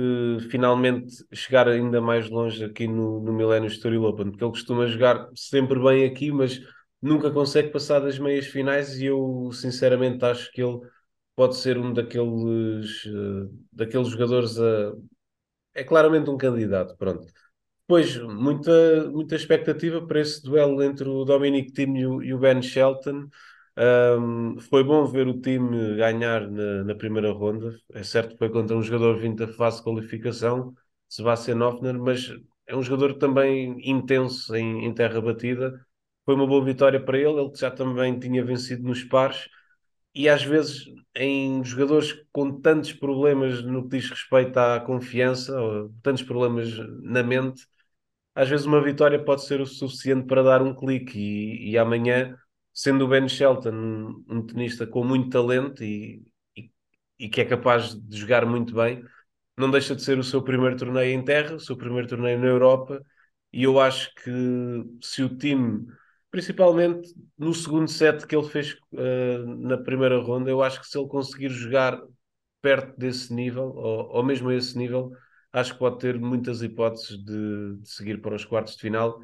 finalmente, 0.52 1.16
chegar 1.34 1.68
ainda 1.68 2.02
mais 2.02 2.30
longe 2.30 2.64
aqui 2.66 2.88
no, 2.88 3.20
no 3.22 3.34
Millennium 3.34 3.68
Story 3.70 3.98
Open, 3.98 4.32
porque 4.32 4.44
ele 4.44 4.52
costuma 4.52 4.86
jogar 4.88 5.28
sempre 5.36 5.80
bem 5.80 6.06
aqui, 6.06 6.32
mas 6.32 6.60
nunca 7.02 7.32
consegue 7.32 7.70
passar 7.72 8.00
das 8.00 8.20
meias 8.20 8.48
finais 8.48 8.98
e 9.00 9.06
eu 9.06 9.52
sinceramente 9.54 10.24
acho 10.26 10.52
que 10.52 10.62
ele 10.64 10.80
pode 11.36 11.58
ser 11.58 11.78
um 11.78 11.94
daqueles, 11.94 13.06
uh, 13.06 13.50
daqueles 13.74 14.10
jogadores 14.10 14.60
a... 14.60 14.94
É 15.74 15.84
claramente 15.84 16.30
um 16.30 16.38
candidato, 16.38 16.96
pronto. 16.98 17.28
Pois, 17.88 18.18
muita, 18.18 19.10
muita 19.12 19.36
expectativa 19.36 20.06
para 20.06 20.20
esse 20.20 20.42
duelo 20.44 20.82
entre 20.82 21.08
o 21.08 21.24
Dominic 21.24 21.72
Thiem 21.72 21.98
e 22.24 22.34
o, 22.34 22.40
Ben 22.40 22.62
Shelton. 22.62 23.30
Um, 23.78 24.60
foi 24.60 24.84
bom 24.84 25.06
ver 25.06 25.28
o 25.28 25.40
time 25.40 25.96
ganhar 25.98 26.50
na, 26.50 26.84
na, 26.84 26.96
primeira 26.96 27.32
ronda. 27.32 27.78
É 27.94 28.02
certo 28.02 28.32
que 28.32 28.38
foi 28.40 28.50
contra 28.50 28.76
um 28.76 28.82
jogador 28.82 29.20
vindo 29.20 29.46
da 29.46 29.54
fase 29.54 29.78
de 29.78 29.84
qualificação, 29.84 30.74
Sebastian 31.08 31.60
Hoffner, 31.64 32.00
mas 32.00 32.32
é 32.66 32.76
um 32.76 32.82
jogador 32.82 33.16
também 33.16 33.78
intenso 33.88 34.56
em, 34.56 34.86
em 34.86 34.94
terra 34.94 35.22
batida. 35.22 35.80
Foi 36.26 36.34
uma 36.34 36.48
boa 36.48 36.64
vitória 36.66 37.00
para 37.04 37.18
ele, 37.20 37.40
ele 37.40 37.52
já 37.56 37.70
também 37.70 38.18
tinha 38.20 38.44
vencido 38.44 38.84
nos 38.84 39.04
pares 39.04 39.48
e 40.14 40.30
às 40.30 40.44
vezes 40.44 40.86
em 41.16 41.64
jogadores 41.64 42.14
com 42.32 42.62
tantos 42.62 42.94
problemas 42.94 43.62
no 43.64 43.84
que 43.84 43.98
diz 43.98 44.10
respeito 44.10 44.58
à 44.58 44.80
confiança, 44.80 45.54
tantos 46.02 46.24
problemas 46.24 46.70
na 47.04 47.22
mente, 47.24 47.68
às 48.36 48.50
vezes 48.50 48.66
uma 48.66 48.84
vitória 48.84 49.24
pode 49.24 49.46
ser 49.46 49.62
o 49.62 49.66
suficiente 49.66 50.28
para 50.28 50.44
dar 50.44 50.62
um 50.62 50.76
clique. 50.76 51.18
E, 51.18 51.72
e 51.72 51.78
amanhã, 51.78 52.38
sendo 52.74 53.06
o 53.06 53.08
Ben 53.08 53.28
Shelton 53.28 53.72
um, 53.72 54.26
um 54.30 54.46
tenista 54.46 54.86
com 54.86 55.04
muito 55.04 55.30
talento 55.30 55.84
e, 55.84 56.24
e, 56.58 56.70
e, 57.20 57.30
que 57.30 57.42
é 57.42 57.46
capaz 57.46 57.96
de 57.96 58.18
jogar 58.18 58.46
muito 58.46 58.76
bem, 58.76 59.04
não 59.58 59.72
deixa 59.72 59.96
de 59.96 60.04
ser 60.04 60.20
o 60.20 60.24
seu 60.24 60.44
primeiro 60.44 60.78
torneio 60.78 61.18
em 61.18 61.24
terra, 61.24 61.56
o 61.56 61.60
seu 61.60 61.78
primeiro 61.78 62.08
torneio 62.08 62.40
na 62.40 62.48
Europa. 62.48 63.02
E 63.54 63.64
eu 63.64 63.80
acho 63.80 64.14
que 64.16 64.32
se 65.02 65.24
o 65.24 65.38
time 65.38 65.86
principalmente 66.36 67.16
no 67.38 67.54
segundo 67.54 67.88
set 67.90 68.28
que 68.28 68.36
ele 68.36 68.50
fez 68.50 68.74
uh, 68.92 69.46
na 69.58 69.78
primeira 69.78 70.20
ronda, 70.20 70.50
eu 70.50 70.62
acho 70.62 70.82
que 70.82 70.88
se 70.88 70.98
ele 70.98 71.08
conseguir 71.08 71.48
jogar 71.48 71.98
perto 72.62 72.98
desse 73.00 73.34
nível, 73.34 73.74
ou, 73.74 74.10
ou 74.10 74.24
mesmo 74.24 74.50
a 74.50 74.56
esse 74.56 74.78
nível, 74.78 75.14
acho 75.56 75.74
que 75.74 75.80
pode 75.80 76.00
ter 76.00 76.20
muitas 76.20 76.62
hipóteses 76.62 77.18
de, 77.24 77.78
de, 77.78 77.90
seguir 77.90 78.22
para 78.22 78.36
os 78.36 78.44
quartos 78.44 78.76
de 78.76 78.82
final. 78.82 79.20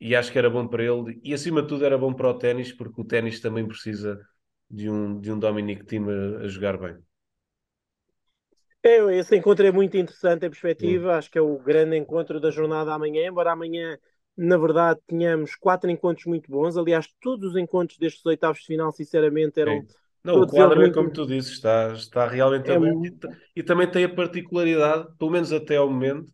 E 0.00 0.16
acho 0.16 0.32
que 0.32 0.38
era 0.38 0.50
bom 0.50 0.66
para 0.66 0.82
ele, 0.82 1.20
e 1.22 1.32
acima 1.32 1.62
de 1.62 1.68
tudo 1.68 1.84
era 1.84 1.96
bom 1.96 2.12
para 2.12 2.28
o 2.28 2.34
ténis, 2.34 2.72
porque 2.72 3.00
o 3.00 3.04
ténis 3.04 3.40
também 3.40 3.66
precisa 3.66 4.20
de 4.68 4.90
um, 4.90 5.20
de 5.20 5.30
um 5.30 5.38
Dominic 5.38 5.84
Thiem 5.84 6.04
a, 6.08 6.38
a 6.44 6.48
jogar 6.48 6.76
bem. 6.76 6.96
É, 8.82 8.96
esse 9.16 9.36
encontro 9.36 9.64
é 9.64 9.70
muito 9.70 9.96
interessante 9.96 10.44
em 10.44 10.50
perspectiva, 10.50 11.16
acho 11.16 11.30
que 11.30 11.38
é 11.38 11.40
o 11.40 11.56
grande 11.58 11.96
encontro 11.96 12.40
da 12.40 12.50
jornada 12.50 12.92
amanhã, 12.92 13.28
embora 13.28 13.52
amanhã 13.52 13.96
na 14.36 14.56
verdade, 14.56 15.00
tínhamos 15.06 15.54
quatro 15.54 15.90
encontros 15.90 16.26
muito 16.26 16.50
bons. 16.50 16.76
Aliás, 16.76 17.06
todos 17.20 17.50
os 17.50 17.56
encontros 17.56 17.98
destes 17.98 18.24
oitavos 18.24 18.60
de 18.60 18.66
final, 18.66 18.90
sinceramente, 18.92 19.60
eram. 19.60 19.86
Não, 20.24 20.40
o 20.40 20.46
quadro 20.46 20.80
é 20.80 20.84
muito... 20.84 20.94
como 20.94 21.12
tu 21.12 21.26
dizes, 21.26 21.52
está, 21.52 21.92
está 21.92 22.28
realmente 22.28 22.70
é 22.70 22.76
aberto 22.76 23.28
e, 23.56 23.60
e, 23.60 23.62
também 23.62 23.90
tem 23.90 24.04
a 24.04 24.14
particularidade, 24.14 25.08
pelo 25.18 25.30
menos 25.30 25.52
até 25.52 25.76
ao 25.76 25.90
momento, 25.90 26.32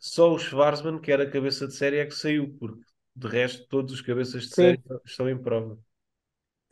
só 0.00 0.32
o 0.32 0.38
Schwarzman, 0.38 1.00
que 1.00 1.12
era 1.12 1.24
a 1.24 1.30
cabeça 1.30 1.66
de 1.66 1.74
série, 1.74 1.98
é 1.98 2.06
que 2.06 2.14
saiu, 2.14 2.56
porque 2.58 2.80
de 3.14 3.28
resto 3.28 3.66
todos 3.68 3.92
os 3.92 4.00
cabeças 4.00 4.42
de 4.42 4.48
Sim. 4.48 4.54
série 4.54 4.80
estão 5.04 5.28
em 5.28 5.40
prova. 5.40 5.78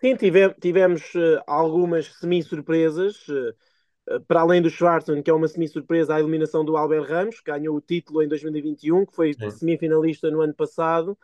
Sim, 0.01 0.17
tivemos, 0.17 0.57
tivemos 0.61 1.15
uh, 1.15 1.43
algumas 1.47 2.07
semi-surpresas. 2.19 3.29
Uh, 3.29 3.55
para 4.27 4.41
além 4.41 4.63
do 4.63 4.71
Schwarzman, 4.71 5.23
que 5.23 5.31
é 5.31 5.35
uma 5.35 5.49
semi-surpresa, 5.49 6.15
a 6.15 6.21
eliminação 6.21 6.65
do 6.65 6.77
Albert 6.77 7.05
Ramos, 7.05 7.41
que 7.41 7.51
ganhou 7.51 7.77
o 7.77 7.81
título 7.81 8.23
em 8.23 8.29
2021, 8.29 9.05
que 9.05 9.15
foi 9.15 9.35
semifinalista 9.51 10.31
no 10.31 10.41
ano 10.41 10.55
passado. 10.55 11.19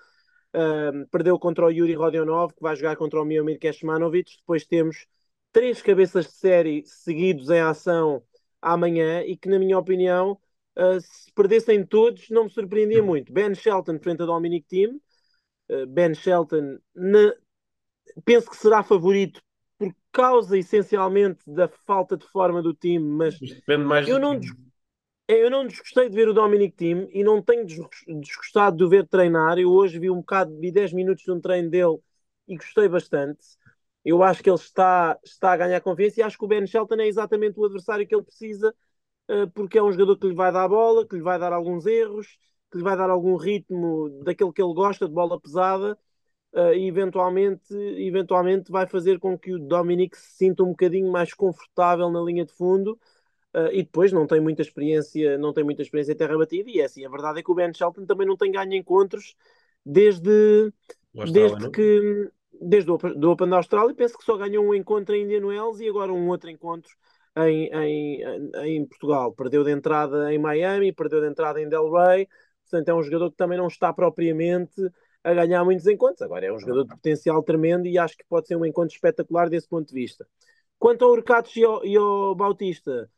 Uh, 0.54 1.06
perdeu 1.10 1.38
contra 1.38 1.64
o 1.64 1.70
Yuri 1.70 1.94
Rodionov, 1.94 2.52
que 2.52 2.62
vai 2.62 2.76
jogar 2.76 2.96
contra 2.96 3.20
o 3.20 3.24
Miomir 3.24 3.58
Keshmanovic. 3.58 4.36
Depois 4.38 4.66
temos 4.66 5.06
três 5.54 5.80
cabeças 5.80 6.26
de 6.26 6.32
série 6.32 6.82
seguidos 6.84 7.48
em 7.48 7.60
ação 7.60 8.20
amanhã 8.60 9.22
e 9.22 9.36
que, 9.36 9.48
na 9.48 9.56
minha 9.56 9.78
opinião, 9.78 10.32
uh, 10.76 11.00
se 11.00 11.32
perdessem 11.32 11.86
todos, 11.86 12.28
não 12.28 12.44
me 12.44 12.50
surpreendia 12.50 13.02
muito. 13.02 13.32
Ben 13.32 13.54
Shelton 13.54 14.00
frente 14.00 14.22
a 14.22 14.26
Dominic 14.26 14.66
Thiem. 14.66 15.00
Uh, 15.70 15.86
ben 15.86 16.12
Shelton, 16.12 16.78
na... 16.92 17.32
penso 18.24 18.50
que 18.50 18.56
será 18.56 18.82
favorito 18.82 19.40
por 19.78 19.94
causa 20.10 20.58
essencialmente 20.58 21.40
da 21.46 21.68
falta 21.68 22.16
de 22.16 22.26
forma 22.26 22.60
do 22.60 22.74
time, 22.74 23.06
mas 23.06 23.38
eu 24.08 24.18
não, 24.18 24.40
eu 25.28 25.50
não 25.50 25.66
desgostei 25.68 26.08
de 26.08 26.16
ver 26.16 26.28
o 26.28 26.34
Dominic 26.34 26.74
Team 26.76 27.06
e 27.12 27.22
não 27.22 27.40
tenho 27.40 27.64
desgostado 27.64 28.76
de 28.76 28.84
o 28.84 28.88
ver 28.88 29.06
treinar. 29.06 29.56
Eu 29.56 29.70
hoje 29.70 30.00
vi 30.00 30.10
um 30.10 30.16
bocado, 30.16 30.58
vi 30.58 30.72
10 30.72 30.92
minutos 30.92 31.22
de 31.22 31.30
um 31.30 31.40
treino 31.40 31.70
dele 31.70 31.98
e 32.48 32.56
gostei 32.56 32.88
bastante. 32.88 33.38
Eu 34.04 34.22
acho 34.22 34.42
que 34.42 34.50
ele 34.50 34.56
está, 34.56 35.18
está 35.24 35.52
a 35.52 35.56
ganhar 35.56 35.80
confiança 35.80 36.20
e 36.20 36.22
acho 36.22 36.38
que 36.38 36.44
o 36.44 36.48
Ben 36.48 36.66
Shelton 36.66 36.96
é 36.96 37.06
exatamente 37.08 37.58
o 37.58 37.64
adversário 37.64 38.06
que 38.06 38.14
ele 38.14 38.22
precisa, 38.22 38.74
eh, 39.28 39.46
porque 39.46 39.78
é 39.78 39.82
um 39.82 39.90
jogador 39.92 40.18
que 40.18 40.26
lhe 40.28 40.34
vai 40.34 40.52
dar 40.52 40.68
bola, 40.68 41.06
que 41.06 41.16
lhe 41.16 41.22
vai 41.22 41.38
dar 41.38 41.52
alguns 41.52 41.86
erros, 41.86 42.38
que 42.70 42.78
lhe 42.78 42.84
vai 42.84 42.96
dar 42.96 43.10
algum 43.10 43.36
ritmo 43.36 44.10
daquele 44.24 44.52
que 44.52 44.62
ele 44.62 44.74
gosta, 44.74 45.06
de 45.08 45.14
bola 45.14 45.40
pesada 45.40 45.98
uh, 46.54 46.72
e 46.74 46.86
eventualmente, 46.88 47.74
eventualmente 47.74 48.70
vai 48.70 48.86
fazer 48.86 49.18
com 49.18 49.38
que 49.38 49.52
o 49.52 49.58
Dominic 49.58 50.16
se 50.16 50.36
sinta 50.38 50.62
um 50.62 50.68
bocadinho 50.68 51.10
mais 51.10 51.34
confortável 51.34 52.10
na 52.10 52.20
linha 52.20 52.44
de 52.44 52.52
fundo. 52.52 52.98
Uh, 53.54 53.70
e 53.72 53.84
depois 53.84 54.10
não 54.10 54.26
tem 54.26 54.40
muita 54.40 54.62
experiência, 54.62 55.38
não 55.38 55.52
tem 55.52 55.62
muita 55.62 55.82
experiência 55.82 56.12
em 56.12 56.16
terra 56.16 56.36
batida, 56.36 56.68
e 56.68 56.80
é 56.80 56.86
assim, 56.86 57.06
a 57.06 57.08
verdade 57.08 57.38
é 57.38 57.42
que 57.42 57.52
o 57.52 57.54
Ben 57.54 57.72
Shelton 57.72 58.04
também 58.04 58.26
não 58.26 58.36
tem 58.36 58.50
ganho 58.50 58.74
encontros 58.74 59.36
desde, 59.86 60.72
desde 61.14 61.70
que 61.70 62.32
desde 62.60 62.90
o 62.90 62.96
do 62.96 63.30
Open 63.30 63.48
da 63.48 63.56
Austrália, 63.56 63.94
penso 63.94 64.16
que 64.16 64.24
só 64.24 64.36
ganhou 64.36 64.64
um 64.64 64.74
encontro 64.74 65.14
em 65.14 65.24
Indian 65.24 65.46
Wells 65.46 65.80
e 65.80 65.88
agora 65.88 66.12
um 66.12 66.28
outro 66.28 66.50
encontro 66.50 66.92
em, 67.36 67.68
em, 67.72 68.22
em 68.64 68.86
Portugal. 68.86 69.32
Perdeu 69.32 69.64
de 69.64 69.70
entrada 69.70 70.32
em 70.32 70.38
Miami, 70.38 70.92
perdeu 70.92 71.20
de 71.20 71.28
entrada 71.28 71.60
em 71.60 71.68
Delray, 71.68 72.28
portanto 72.62 72.88
é 72.88 72.94
um 72.94 73.02
jogador 73.02 73.30
que 73.30 73.36
também 73.36 73.58
não 73.58 73.66
está 73.66 73.92
propriamente 73.92 74.80
a 75.22 75.32
ganhar 75.32 75.64
muitos 75.64 75.86
encontros. 75.86 76.22
Agora 76.22 76.46
é 76.46 76.52
um 76.52 76.58
jogador 76.58 76.84
de 76.84 76.90
potencial 76.90 77.42
tremendo 77.42 77.86
e 77.86 77.98
acho 77.98 78.16
que 78.16 78.24
pode 78.28 78.46
ser 78.46 78.56
um 78.56 78.64
encontro 78.64 78.94
espetacular 78.94 79.48
desse 79.48 79.68
ponto 79.68 79.88
de 79.88 79.94
vista. 79.94 80.26
Quanto 80.78 81.04
ao 81.04 81.12
Urcatos 81.12 81.56
e 81.56 81.64
ao, 81.64 81.84
e 81.84 81.96
ao 81.96 82.34
Bautista, 82.34 83.10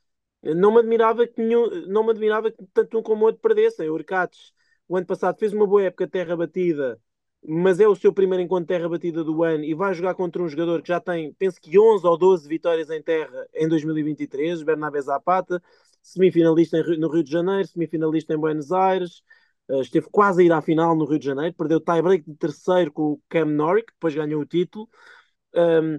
não 0.43 0.73
me 0.73 0.79
admirava 0.79 1.27
que 1.27 1.43
nenhum, 1.43 1.87
não 1.89 2.05
me 2.05 2.11
admirava 2.11 2.51
que 2.51 2.65
tanto 2.73 2.99
um 2.99 3.03
como 3.03 3.25
o 3.25 3.27
outro 3.27 3.41
perdessem. 3.41 3.89
O 3.89 3.95
Urcatos, 3.95 4.55
o 4.89 4.97
ano 4.97 5.07
passado, 5.07 5.39
fez 5.39 5.53
uma 5.53 5.67
boa 5.67 5.83
época 5.83 6.07
terra 6.07 6.37
batida, 6.37 7.01
mas 7.49 7.81
é 7.81 7.89
o 7.89 7.95
seu 7.95 8.13
primeiro 8.13 8.43
encontro 8.43 8.67
terra 8.67 8.89
batida 8.89 9.23
do 9.23 9.43
ano 9.45 9.65
e 9.65 9.75
vai 9.75 9.95
jogar 9.95 10.15
contra 10.15 10.43
um 10.43 10.49
jogador 10.49 10.83
que 10.83 10.89
já 10.89 11.01
tem, 11.01 11.33
penso 11.35 11.61
que 11.61 11.79
11 11.79 12.07
ou 12.07 12.17
12 12.19 12.49
vitórias 12.49 12.91
em 12.91 13.03
terra 13.03 13.47
em 13.55 13.69
2023, 13.69 14.63
Bernabé 14.63 15.01
Zapata, 15.01 15.63
semifinalista 16.03 16.83
no 16.97 17.09
Rio 17.09 17.23
de 17.23 17.31
Janeiro, 17.31 17.69
semifinalista 17.69 18.35
em 18.35 18.39
Buenos 18.39 18.73
Aires, 18.73 19.23
Uh, 19.69 19.81
esteve 19.81 20.07
quase 20.13 20.43
a 20.43 20.45
ir 20.45 20.53
à 20.53 20.63
final 20.63 20.95
no 20.95 21.05
Rio 21.05 21.19
de 21.19 21.27
Janeiro, 21.27 21.55
perdeu 21.55 21.81
tie-break 21.81 22.25
de 22.25 22.37
terceiro 22.37 22.93
com 22.93 23.03
o 23.13 23.21
Cam 23.29 23.49
que 23.79 23.93
depois 23.93 24.15
ganhou 24.15 24.41
o 24.41 24.47
título. 24.47 24.89
Um, 25.53 25.99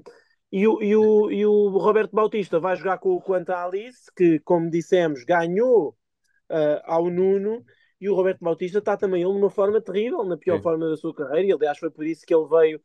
e, 0.51 0.65
o, 0.65 0.81
e, 0.81 0.95
o, 0.95 1.31
e 1.31 1.45
o 1.45 1.77
Roberto 1.77 2.15
Bautista 2.15 2.59
vai 2.59 2.77
jogar 2.77 2.99
com 2.99 3.09
o 3.09 3.21
Quanta 3.21 3.61
Alice, 3.61 4.09
que, 4.15 4.39
como 4.39 4.69
dissemos, 4.69 5.25
ganhou 5.25 5.89
uh, 6.49 6.81
ao 6.85 7.09
Nuno. 7.09 7.65
E 7.99 8.09
o 8.09 8.15
Roberto 8.15 8.43
Bautista 8.43 8.79
está 8.79 8.95
também 8.95 9.23
ele 9.23 9.33
numa 9.33 9.49
forma 9.49 9.81
terrível, 9.81 10.23
na 10.23 10.37
pior 10.37 10.57
Sim. 10.57 10.63
forma 10.63 10.89
da 10.89 10.97
sua 10.97 11.13
carreira. 11.13 11.47
E 11.47 11.51
aliás, 11.51 11.77
foi 11.77 11.89
por 11.89 12.05
isso 12.05 12.25
que 12.25 12.33
ele 12.33 12.47
veio 12.47 12.81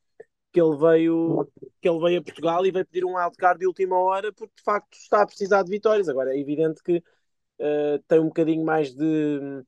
que 0.50 0.60
ele 0.60 0.76
veio 0.76 1.48
que 1.80 1.88
ele 1.88 1.98
veio 1.98 2.20
a 2.20 2.22
Portugal 2.22 2.66
e 2.66 2.70
veio 2.70 2.86
pedir 2.86 3.04
um 3.04 3.16
wildcard 3.16 3.58
de 3.58 3.66
última 3.66 3.98
hora 3.98 4.30
porque 4.32 4.52
de 4.56 4.62
facto 4.62 4.92
está 4.92 5.22
a 5.22 5.26
precisar 5.26 5.62
de 5.62 5.70
vitórias. 5.70 6.08
Agora 6.08 6.34
é 6.34 6.38
evidente 6.38 6.82
que 6.82 6.98
uh, 6.98 8.02
tem 8.06 8.20
um 8.20 8.26
bocadinho 8.26 8.64
mais 8.64 8.94
de 8.94 9.64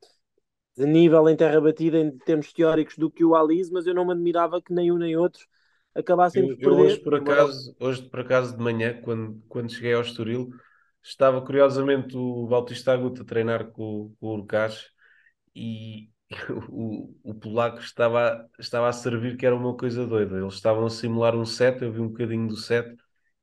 de 0.77 0.87
nível 0.87 1.29
em 1.29 1.37
terra 1.37 1.61
batida 1.61 1.99
em 1.99 2.11
termos 2.19 2.53
teóricos 2.53 2.99
do 2.99 3.11
que 3.11 3.25
o 3.25 3.35
Alice, 3.35 3.73
mas 3.73 3.87
eu 3.87 3.95
não 3.95 4.05
me 4.05 4.13
admirava 4.13 4.61
que 4.61 4.73
nem 4.73 4.91
um 4.91 4.99
nem 4.99 5.17
outro 5.17 5.47
acabassem 5.95 6.49
por 6.49 6.57
perder. 6.57 6.83
Hoje 6.83 7.01
por, 7.01 7.15
acaso, 7.15 7.77
hoje, 7.79 8.03
por 8.03 8.21
acaso 8.21 8.57
de 8.57 8.63
manhã, 8.63 9.01
quando, 9.01 9.41
quando 9.49 9.73
cheguei 9.73 9.95
ao 9.95 10.03
Estoril, 10.03 10.51
estava 11.03 11.41
curiosamente 11.41 12.17
o 12.17 12.47
Bautista 12.47 12.93
Agut 12.93 13.21
a 13.21 13.25
treinar 13.25 13.71
com, 13.71 14.13
com 14.19 14.27
o 14.27 14.35
Urcás 14.35 14.94
e 15.55 16.11
o, 16.69 17.15
o 17.23 17.35
polaco 17.35 17.79
estava, 17.79 18.49
estava 18.59 18.89
a 18.89 18.93
servir 18.93 19.37
que 19.37 19.47
era 19.47 19.55
uma 19.55 19.77
coisa 19.77 20.07
doida. 20.07 20.39
Eles 20.39 20.55
estavam 20.55 20.87
a 20.87 20.91
simular 20.91 21.37
um 21.37 21.45
set, 21.45 21.83
eu 21.83 21.93
vi 21.93 22.01
um 22.01 22.09
bocadinho 22.09 22.49
do 22.49 22.57
set 22.57 22.95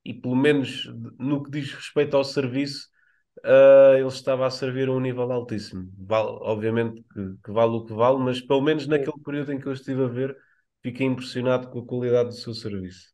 e 0.03 0.13
pelo 0.13 0.35
menos 0.35 0.85
no 1.19 1.43
que 1.43 1.51
diz 1.51 1.73
respeito 1.73 2.17
ao 2.17 2.23
serviço 2.23 2.91
uh, 3.39 3.95
ele 3.95 4.07
estava 4.07 4.45
a 4.45 4.49
servir 4.51 4.87
a 4.87 4.91
um 4.91 4.99
nível 4.99 5.31
altíssimo. 5.31 5.89
Vale, 5.97 6.37
obviamente 6.41 7.03
que, 7.13 7.35
que, 7.43 7.51
vale 7.51 7.71
o 7.71 7.85
que 7.85 7.93
vale, 7.93 8.17
mas 8.19 8.41
pelo 8.41 8.61
menos 8.61 8.87
naquele 8.87 9.19
período 9.23 9.53
em 9.53 9.59
que 9.59 9.67
eu 9.67 9.73
estive 9.73 10.03
a 10.03 10.07
ver, 10.07 10.35
fiquei 10.81 11.05
impressionado 11.05 11.69
com 11.69 11.79
a 11.79 11.85
qualidade 11.85 12.29
do 12.29 12.35
seu 12.35 12.53
serviço. 12.53 13.11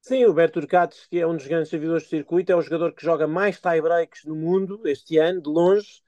Sim, 0.00 0.24
o 0.26 0.34
Berto 0.34 0.60
Urcates, 0.60 1.06
que 1.06 1.18
é 1.18 1.26
um 1.26 1.36
dos 1.36 1.46
grandes 1.48 1.68
servidores 1.68 2.04
do 2.04 2.10
circuito, 2.10 2.52
é 2.52 2.56
o 2.56 2.62
jogador 2.62 2.92
que 2.92 3.04
joga 3.04 3.26
mais 3.26 3.60
tie-breaks 3.60 4.24
no 4.24 4.36
mundo 4.36 4.80
este 4.86 5.18
ano, 5.18 5.42
de 5.42 5.48
longe. 5.48 6.00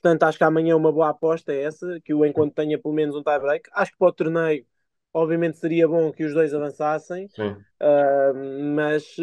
Portanto, 0.00 0.22
acho 0.24 0.38
que 0.38 0.44
amanhã 0.44 0.72
é 0.72 0.76
uma 0.76 0.92
boa 0.92 1.10
aposta 1.10 1.52
é 1.52 1.62
essa, 1.62 2.00
que 2.04 2.14
o 2.14 2.24
enquanto 2.24 2.54
tenha 2.54 2.78
pelo 2.78 2.94
menos 2.94 3.14
um 3.16 3.22
tie-break. 3.22 3.68
Acho 3.72 3.92
que 3.92 3.98
para 3.98 4.08
o 4.08 4.12
torneio 4.12 4.66
Obviamente 5.12 5.58
seria 5.58 5.88
bom 5.88 6.12
que 6.12 6.24
os 6.24 6.34
dois 6.34 6.52
avançassem, 6.52 7.26
uh, 7.38 8.74
mas, 8.74 9.16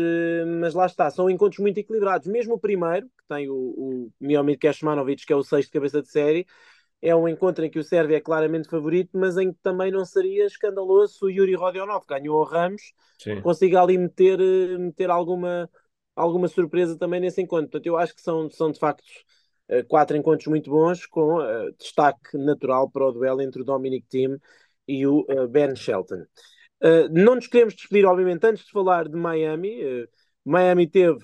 mas 0.59 0.73
lá 0.73 0.87
está, 0.87 1.09
são 1.11 1.29
encontros 1.29 1.59
muito 1.59 1.77
equilibrados. 1.77 2.27
Mesmo 2.27 2.55
o 2.55 2.59
primeiro, 2.59 3.07
que 3.07 3.27
tem 3.29 3.49
o, 3.49 3.55
o 3.55 4.11
Miomir 4.19 4.57
Keshmanovic, 4.57 5.25
que 5.25 5.31
é 5.31 5.35
o 5.35 5.43
sexto 5.43 5.71
cabeça 5.71 6.01
de 6.01 6.09
série, 6.09 6.45
é 7.01 7.15
um 7.15 7.27
encontro 7.27 7.63
em 7.63 7.69
que 7.69 7.77
o 7.77 7.83
Sérvia 7.83 8.17
é 8.17 8.21
claramente 8.21 8.67
favorito, 8.67 9.11
mas 9.13 9.37
em 9.37 9.53
que 9.53 9.59
também 9.61 9.91
não 9.91 10.03
seria 10.03 10.45
escandaloso 10.45 11.13
se 11.13 11.25
o 11.25 11.29
Yuri 11.29 11.53
Rodionov 11.53 12.03
ganhou 12.07 12.39
o 12.39 12.43
Ramos, 12.43 12.93
Sim. 13.21 13.41
consiga 13.41 13.81
ali 13.81 13.95
meter, 13.97 14.39
meter 14.79 15.11
alguma, 15.11 15.69
alguma 16.15 16.47
surpresa 16.47 16.97
também 16.97 17.19
nesse 17.19 17.41
encontro. 17.41 17.69
Portanto, 17.69 17.85
eu 17.85 17.95
acho 17.95 18.15
que 18.15 18.21
são, 18.21 18.49
são 18.49 18.71
de 18.71 18.79
facto 18.79 19.03
quatro 19.87 20.15
encontros 20.15 20.47
muito 20.47 20.69
bons, 20.69 21.05
com 21.05 21.39
destaque 21.77 22.37
natural 22.37 22.89
para 22.89 23.07
o 23.07 23.11
duelo 23.11 23.41
entre 23.41 23.61
o 23.61 23.65
Dominic 23.65 24.07
Thiem 24.07 24.37
e 24.87 25.07
o 25.07 25.25
Ben 25.49 25.75
Shelton. 25.75 26.25
não 27.11 27.35
nos 27.35 27.47
queremos 27.47 27.73
despedir, 27.73 28.05
obviamente, 28.05 28.45
antes 28.45 28.65
de 28.65 28.71
falar 28.71 29.07
de 29.09 29.15
Miami. 29.15 30.07
Miami 30.43 30.87
teve 30.87 31.19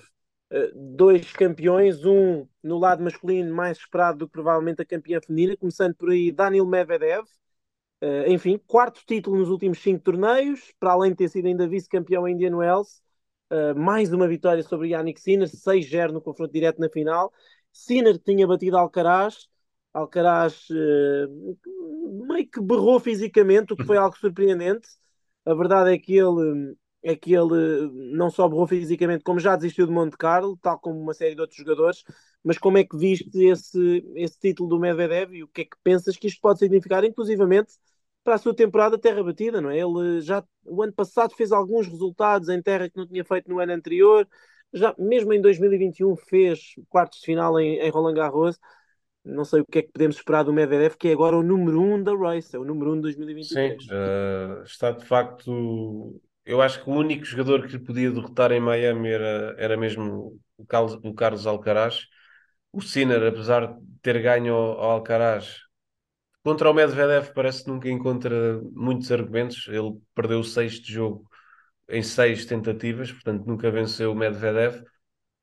dois 0.74 1.32
campeões, 1.32 2.04
um 2.04 2.46
no 2.62 2.78
lado 2.78 3.02
masculino 3.02 3.54
mais 3.54 3.78
esperado 3.78 4.18
do 4.18 4.26
que 4.26 4.32
provavelmente 4.32 4.82
a 4.82 4.84
campeã 4.84 5.20
feminina, 5.20 5.56
começando 5.56 5.94
por 5.94 6.10
aí 6.10 6.32
Daniel 6.32 6.66
Medvedev, 6.66 7.24
Uh, 8.02 8.28
enfim, 8.28 8.58
quarto 8.66 9.00
título 9.06 9.38
nos 9.38 9.48
últimos 9.48 9.78
cinco 9.78 10.02
torneios, 10.02 10.72
para 10.80 10.90
além 10.90 11.12
de 11.12 11.18
ter 11.18 11.28
sido 11.28 11.46
ainda 11.46 11.68
vice-campeão 11.68 12.26
em 12.26 12.32
Indian 12.32 12.56
Wells. 12.56 13.00
Uh, 13.48 13.78
mais 13.78 14.12
uma 14.12 14.26
vitória 14.26 14.60
sobre 14.64 14.88
Yannick 14.88 15.20
Sinner, 15.20 15.46
6-0 15.48 16.10
no 16.10 16.20
confronto 16.20 16.52
direto 16.52 16.80
na 16.80 16.88
final. 16.88 17.32
Sinner 17.72 18.18
tinha 18.18 18.46
batido 18.46 18.76
Alcaraz, 18.76 19.48
Alcaraz 19.92 20.68
uh, 20.70 22.26
meio 22.26 22.48
que 22.48 22.60
berrou 22.60 23.00
fisicamente, 23.00 23.72
o 23.72 23.76
que 23.76 23.84
foi 23.84 23.96
algo 23.96 24.16
surpreendente. 24.16 24.88
A 25.44 25.54
verdade 25.54 25.92
é 25.92 25.98
que 25.98 26.14
ele 26.16 26.76
é 27.04 27.16
que 27.16 27.34
ele 27.34 27.90
não 28.14 28.30
só 28.30 28.48
berrou 28.48 28.66
fisicamente, 28.66 29.24
como 29.24 29.40
já 29.40 29.56
desistiu 29.56 29.86
de 29.86 29.92
Monte 29.92 30.16
Carlo, 30.16 30.56
tal 30.62 30.78
como 30.78 31.00
uma 31.00 31.12
série 31.12 31.34
de 31.34 31.40
outros 31.40 31.58
jogadores. 31.58 32.04
Mas 32.44 32.58
como 32.58 32.78
é 32.78 32.84
que 32.84 32.96
viste 32.96 33.28
esse, 33.44 34.04
esse 34.14 34.38
título 34.38 34.68
do 34.68 34.78
Medvedev 34.78 35.34
e 35.34 35.42
o 35.42 35.48
que 35.48 35.62
é 35.62 35.64
que 35.64 35.76
pensas 35.82 36.16
que 36.16 36.28
isto 36.28 36.40
pode 36.40 36.60
significar, 36.60 37.04
inclusivamente 37.04 37.74
para 38.22 38.34
a 38.34 38.38
sua 38.38 38.54
temporada 38.54 38.98
terra 38.98 39.22
batida, 39.22 39.60
não 39.60 39.70
é? 39.70 39.78
Ele 39.78 40.20
já 40.20 40.44
o 40.64 40.82
ano 40.82 40.92
passado 40.92 41.34
fez 41.34 41.50
alguns 41.50 41.88
resultados 41.88 42.48
em 42.48 42.62
terra 42.62 42.88
que 42.88 42.96
não 42.96 43.06
tinha 43.06 43.24
feito 43.24 43.50
no 43.50 43.58
ano 43.58 43.72
anterior, 43.72 44.28
já 44.72 44.94
mesmo 44.98 45.32
em 45.32 45.40
2021 45.40 46.16
fez 46.16 46.74
quartos 46.88 47.20
de 47.20 47.26
final 47.26 47.58
em, 47.58 47.78
em 47.78 47.90
Roland 47.90 48.14
Garros. 48.14 48.58
Não 49.24 49.44
sei 49.44 49.60
o 49.60 49.64
que 49.64 49.78
é 49.78 49.82
que 49.82 49.92
podemos 49.92 50.16
esperar 50.16 50.42
do 50.42 50.52
Medvedev, 50.52 50.96
que 50.96 51.08
é 51.08 51.12
agora 51.12 51.36
o 51.36 51.42
número 51.42 51.80
1 51.80 51.94
um 51.94 52.02
da 52.02 52.14
race, 52.16 52.56
é 52.56 52.58
o 52.58 52.64
número 52.64 52.90
1 52.90 52.92
um 52.92 52.96
de 52.96 53.02
2023. 53.02 53.84
Sim, 53.84 53.88
uh, 53.92 54.62
está 54.64 54.90
de 54.90 55.04
facto. 55.04 56.20
Eu 56.44 56.60
acho 56.60 56.82
que 56.82 56.90
o 56.90 56.94
único 56.94 57.24
jogador 57.24 57.68
que 57.68 57.78
podia 57.78 58.10
derrotar 58.10 58.50
em 58.50 58.60
Miami 58.60 59.10
era, 59.10 59.54
era 59.58 59.76
mesmo 59.76 60.40
o 60.56 60.66
Carlos, 60.66 60.94
o 61.04 61.14
Carlos 61.14 61.46
Alcaraz. 61.46 62.06
O 62.72 62.80
Sinner, 62.80 63.22
apesar 63.22 63.66
de 63.66 63.80
ter 64.00 64.20
ganho 64.20 64.54
ao, 64.54 64.80
ao 64.80 64.90
Alcaraz, 64.92 65.62
Contra 66.42 66.68
o 66.68 66.74
Medvedev 66.74 67.32
parece 67.34 67.62
que 67.62 67.70
nunca 67.70 67.88
encontra 67.88 68.60
muitos 68.72 69.12
argumentos. 69.12 69.68
Ele 69.68 69.96
perdeu 70.14 70.40
o 70.40 70.44
sexto 70.44 70.90
jogo 70.90 71.28
em 71.92 72.02
seis 72.02 72.44
tentativas, 72.46 73.12
portanto 73.12 73.46
nunca 73.46 73.70
venceu 73.70 74.12
o 74.12 74.14
Medvedev. 74.16 74.82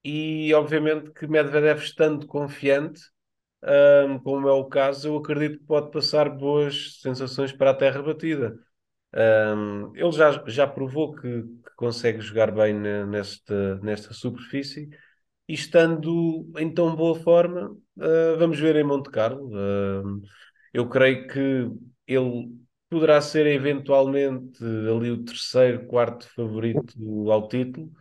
E 0.03 0.53
obviamente 0.53 1.11
que 1.11 1.27
Medvedev 1.27 1.79
estando 1.81 2.27
confiante, 2.27 3.01
um, 4.07 4.19
como 4.19 4.47
é 4.47 4.53
o 4.53 4.65
caso, 4.65 5.09
eu 5.09 5.17
acredito 5.17 5.59
que 5.59 5.65
pode 5.65 5.91
passar 5.91 6.29
boas 6.29 6.99
sensações 7.01 7.51
para 7.51 7.71
a 7.71 7.75
terra 7.75 8.01
batida. 8.01 8.57
Um, 9.13 9.91
ele 9.95 10.11
já, 10.11 10.43
já 10.47 10.67
provou 10.67 11.15
que, 11.15 11.43
que 11.43 11.75
consegue 11.75 12.21
jogar 12.21 12.51
bem 12.51 12.73
nesta, 12.73 13.75
nesta 13.77 14.13
superfície 14.13 14.89
e 15.47 15.53
estando 15.53 16.47
em 16.57 16.71
tão 16.73 16.95
boa 16.95 17.15
forma, 17.19 17.71
uh, 17.71 18.37
vamos 18.37 18.59
ver 18.59 18.75
em 18.75 18.83
Monte 18.83 19.09
Carlo. 19.09 19.49
Uh, 19.49 20.21
eu 20.73 20.87
creio 20.87 21.27
que 21.27 21.69
ele 22.07 22.51
poderá 22.89 23.21
ser 23.21 23.45
eventualmente 23.47 24.63
ali 24.63 25.11
o 25.11 25.23
terceiro, 25.23 25.85
quarto 25.87 26.27
favorito 26.29 27.31
ao 27.31 27.47
título. 27.47 27.91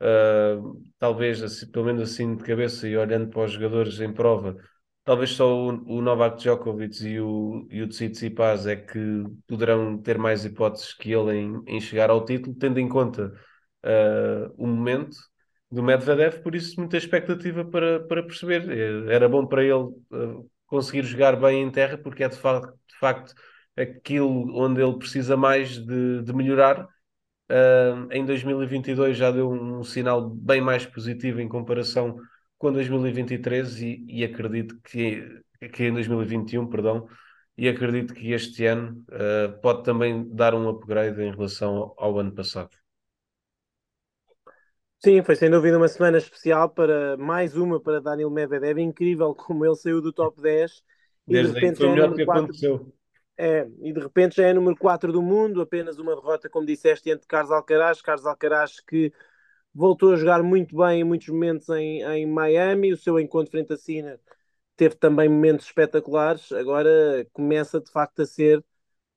Uh, 0.00 0.80
talvez, 0.98 1.42
assim, 1.42 1.70
pelo 1.70 1.86
menos 1.86 2.02
assim 2.02 2.36
de 2.36 2.44
cabeça 2.44 2.88
e 2.88 2.96
olhando 2.96 3.28
para 3.30 3.44
os 3.44 3.52
jogadores 3.52 4.00
em 4.00 4.12
prova, 4.12 4.56
talvez 5.04 5.30
só 5.30 5.52
o, 5.52 5.98
o 5.98 6.00
Novak 6.00 6.38
Djokovic 6.38 7.04
e 7.04 7.20
o, 7.20 7.66
e 7.70 7.82
o 7.82 7.88
Tsitsipas 7.88 8.66
é 8.66 8.76
que 8.76 9.24
poderão 9.46 9.98
ter 10.00 10.16
mais 10.16 10.44
hipóteses 10.44 10.92
que 10.94 11.12
ele 11.12 11.36
em, 11.36 11.62
em 11.66 11.80
chegar 11.80 12.10
ao 12.10 12.24
título, 12.24 12.54
tendo 12.56 12.78
em 12.78 12.88
conta 12.88 13.32
uh, 13.84 14.54
o 14.56 14.66
momento 14.66 15.16
do 15.70 15.82
Medvedev, 15.82 16.40
por 16.42 16.54
isso 16.54 16.78
muita 16.78 16.96
expectativa 16.96 17.64
para, 17.64 18.00
para 18.06 18.22
perceber. 18.22 19.08
Era 19.08 19.28
bom 19.28 19.46
para 19.46 19.62
ele 19.62 19.72
uh, 19.72 20.50
conseguir 20.66 21.02
jogar 21.02 21.36
bem 21.36 21.62
em 21.62 21.70
terra, 21.70 21.98
porque 21.98 22.24
é 22.24 22.28
de, 22.28 22.36
fa 22.36 22.60
de 22.60 22.98
facto 22.98 23.34
aquilo 23.78 24.56
onde 24.56 24.82
ele 24.82 24.98
precisa 24.98 25.36
mais 25.36 25.78
de, 25.78 26.22
de 26.22 26.32
melhorar. 26.32 26.88
Uh, 27.50 28.12
em 28.12 28.26
2022 28.26 29.16
já 29.16 29.30
deu 29.30 29.50
um, 29.50 29.82
sinal 29.82 30.28
bem 30.28 30.60
mais 30.60 30.84
positivo 30.84 31.40
em 31.40 31.48
comparação 31.48 32.16
com 32.58 32.72
2023 32.72 33.80
e, 33.80 34.04
e 34.06 34.24
acredito 34.24 34.78
que, 34.82 35.40
que 35.72 35.84
em 35.84 35.92
2021, 35.92 36.66
perdão, 36.66 37.08
e 37.56 37.68
acredito 37.68 38.12
que 38.12 38.32
este 38.32 38.66
ano 38.66 39.02
uh, 39.08 39.60
pode 39.60 39.84
também 39.84 40.28
dar 40.28 40.54
um 40.54 40.68
upgrade 40.68 41.22
em 41.22 41.30
relação 41.30 41.76
ao, 41.76 41.94
ao 41.96 42.18
ano 42.18 42.32
passado. 42.32 42.70
Sim, 45.02 45.22
foi 45.22 45.36
sem 45.36 45.48
dúvida 45.48 45.78
uma 45.78 45.86
semana 45.86 46.18
especial 46.18 46.68
para 46.68 47.16
mais 47.16 47.56
uma 47.56 47.80
para 47.80 48.00
Daniel 48.00 48.30
Medvedev. 48.30 48.80
Incrível 48.80 49.32
como 49.32 49.64
ele 49.64 49.76
saiu 49.76 50.02
do 50.02 50.12
top 50.12 50.42
10 50.42 50.82
e 51.28 51.32
Desde 51.32 51.52
de 51.52 51.60
repente 51.60 51.78
foi 51.78 51.86
o 51.86 51.90
melhor 51.92 52.14
que 52.14 52.24
4... 52.24 52.42
aconteceu. 52.42 52.97
É, 53.40 53.68
e 53.80 53.92
de 53.92 54.00
repente 54.00 54.36
já 54.36 54.48
é 54.48 54.52
número 54.52 54.76
4 54.76 55.12
do 55.12 55.22
mundo, 55.22 55.60
apenas 55.60 55.96
uma 55.98 56.14
derrota, 56.16 56.50
como 56.50 56.66
disseste, 56.66 57.08
entre 57.08 57.26
Carlos 57.26 57.52
Alcaraz. 57.52 58.02
Carlos 58.02 58.26
Alcaraz 58.26 58.80
que 58.80 59.12
voltou 59.72 60.12
a 60.12 60.16
jogar 60.16 60.42
muito 60.42 60.76
bem 60.76 61.00
em 61.00 61.04
muitos 61.04 61.28
momentos 61.28 61.68
em, 61.68 62.02
em 62.02 62.26
Miami. 62.26 62.92
O 62.92 62.96
seu 62.96 63.18
encontro 63.20 63.52
frente 63.52 63.72
a 63.72 63.76
Sina 63.76 64.18
teve 64.76 64.96
também 64.96 65.28
momentos 65.28 65.66
espetaculares. 65.66 66.50
Agora 66.52 66.90
começa 67.32 67.80
de 67.80 67.90
facto 67.92 68.22
a 68.22 68.26
ser 68.26 68.64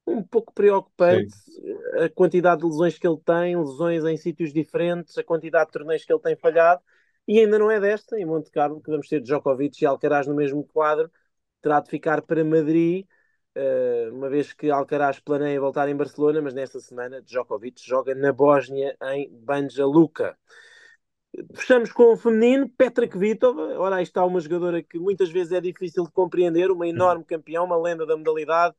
um 0.05 0.23
pouco 0.23 0.53
preocupante 0.53 1.35
Sim. 1.35 1.77
a 1.99 2.09
quantidade 2.09 2.61
de 2.61 2.67
lesões 2.67 2.97
que 2.97 3.07
ele 3.07 3.19
tem, 3.23 3.57
lesões 3.57 4.03
em 4.03 4.17
sítios 4.17 4.51
diferentes, 4.53 5.17
a 5.17 5.23
quantidade 5.23 5.67
de 5.67 5.73
torneios 5.73 6.03
que 6.03 6.11
ele 6.11 6.21
tem 6.21 6.35
falhado, 6.35 6.81
e 7.27 7.39
ainda 7.39 7.57
não 7.59 7.69
é 7.69 7.79
desta, 7.79 8.19
em 8.19 8.25
Monte 8.25 8.51
Carlo, 8.51 8.81
que 8.81 8.89
vamos 8.89 9.07
ter 9.07 9.21
Djokovic 9.21 9.81
e 9.81 9.85
Alcaraz 9.85 10.27
no 10.27 10.35
mesmo 10.35 10.63
quadro, 10.65 11.09
terá 11.61 11.79
de 11.79 11.89
ficar 11.89 12.21
para 12.23 12.43
Madrid, 12.43 13.05
uma 14.13 14.29
vez 14.29 14.53
que 14.53 14.69
Alcaraz 14.69 15.19
planeia 15.19 15.59
voltar 15.59 15.89
em 15.89 15.95
Barcelona, 15.95 16.41
mas 16.41 16.53
nesta 16.53 16.79
semana 16.79 17.21
Djokovic 17.21 17.81
joga 17.85 18.15
na 18.15 18.31
Bósnia, 18.31 18.95
em 19.13 19.29
Banja 19.29 19.85
Luka. 19.85 20.37
Fechamos 21.53 21.91
com 21.91 22.11
o 22.11 22.17
feminino, 22.17 22.69
Petra 22.69 23.07
Kvitova. 23.07 23.79
Ora, 23.79 23.97
aí 23.97 24.03
está 24.03 24.25
uma 24.25 24.39
jogadora 24.41 24.83
que 24.83 24.99
muitas 24.99 25.29
vezes 25.29 25.53
é 25.53 25.61
difícil 25.61 26.03
de 26.03 26.11
compreender, 26.11 26.71
uma 26.71 26.87
enorme 26.87 27.23
campeão, 27.23 27.65
uma 27.65 27.77
lenda 27.77 28.05
da 28.05 28.17
modalidade, 28.17 28.75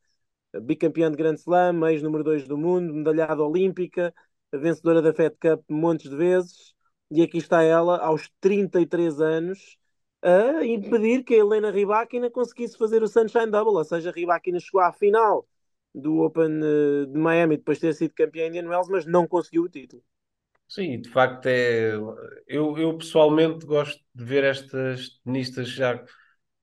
bicampeã 0.61 1.09
de 1.09 1.17
Grand 1.17 1.35
Slam, 1.35 1.89
ex-número 1.89 2.23
2 2.23 2.47
do 2.47 2.57
mundo, 2.57 2.93
medalhada 2.93 3.43
olímpica, 3.43 4.13
vencedora 4.53 5.01
da 5.01 5.13
Fed 5.13 5.35
Cup 5.39 5.63
montes 5.69 6.09
de 6.09 6.15
vezes, 6.15 6.75
e 7.09 7.23
aqui 7.23 7.39
está 7.39 7.63
ela, 7.63 7.97
aos 7.97 8.29
33 8.39 9.19
anos, 9.19 9.77
a 10.23 10.65
impedir 10.65 11.23
que 11.23 11.33
a 11.33 11.37
Helena 11.37 11.71
Rybakina 11.71 12.29
conseguisse 12.29 12.77
fazer 12.77 13.03
o 13.03 13.07
Sunshine 13.07 13.51
Double, 13.51 13.75
ou 13.75 13.83
seja, 13.83 14.09
a 14.09 14.13
Rybakina 14.13 14.59
chegou 14.59 14.81
à 14.81 14.91
final 14.91 15.45
do 15.93 16.21
Open 16.21 16.59
eh, 16.63 17.05
de 17.05 17.19
Miami 17.19 17.57
depois 17.57 17.77
de 17.77 17.87
ter 17.87 17.93
sido 17.93 18.13
campeã 18.13 18.47
Indian 18.47 18.67
Wells, 18.67 18.89
mas 18.89 19.05
não 19.05 19.27
conseguiu 19.27 19.63
o 19.63 19.69
título. 19.69 20.03
Sim, 20.67 21.01
de 21.01 21.09
facto 21.09 21.45
é. 21.47 21.93
Eu, 22.47 22.77
eu 22.77 22.97
pessoalmente 22.97 23.65
gosto 23.65 24.01
de 24.15 24.23
ver 24.23 24.43
estas 24.43 25.19
tenistas 25.23 25.69
já, 25.69 26.03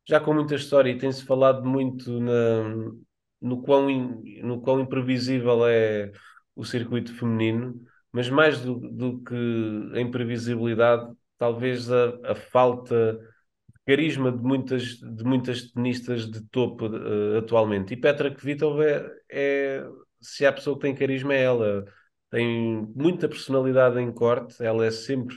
já 0.08 0.18
com 0.18 0.34
muita 0.34 0.56
história 0.56 0.90
e 0.90 0.98
tem-se 0.98 1.24
falado 1.24 1.64
muito 1.64 2.18
na, 2.18 2.92
no 3.40 3.62
quão, 3.62 3.88
in, 3.88 4.40
no 4.42 4.60
quão 4.60 4.80
imprevisível 4.80 5.66
é 5.66 6.10
o 6.56 6.64
circuito 6.64 7.14
feminino, 7.14 7.80
mas 8.12 8.28
mais 8.28 8.60
do, 8.60 8.74
do 8.74 9.22
que 9.22 9.34
a 9.94 10.00
imprevisibilidade, 10.00 11.10
talvez 11.38 11.90
a, 11.90 12.18
a, 12.24 12.34
falta 12.34 13.20
carisma 13.90 14.30
de 14.30 14.42
muitas, 14.42 14.82
de 14.98 15.24
muitas 15.24 15.72
tenistas 15.72 16.30
de 16.30 16.40
topo 16.48 16.86
uh, 16.86 17.38
atualmente. 17.38 17.92
E 17.92 17.96
Petra 17.96 18.32
Kvitova 18.32 18.84
é, 18.84 19.10
é, 19.28 19.84
se 20.20 20.46
há 20.46 20.52
pessoa 20.52 20.76
que 20.76 20.82
tem 20.82 20.94
carisma, 20.94 21.34
é 21.34 21.42
ela. 21.42 21.84
Tem 22.30 22.88
muita 22.94 23.28
personalidade 23.28 23.98
em 24.00 24.12
corte, 24.12 24.62
ela 24.64 24.86
é 24.86 24.92
sempre 24.92 25.34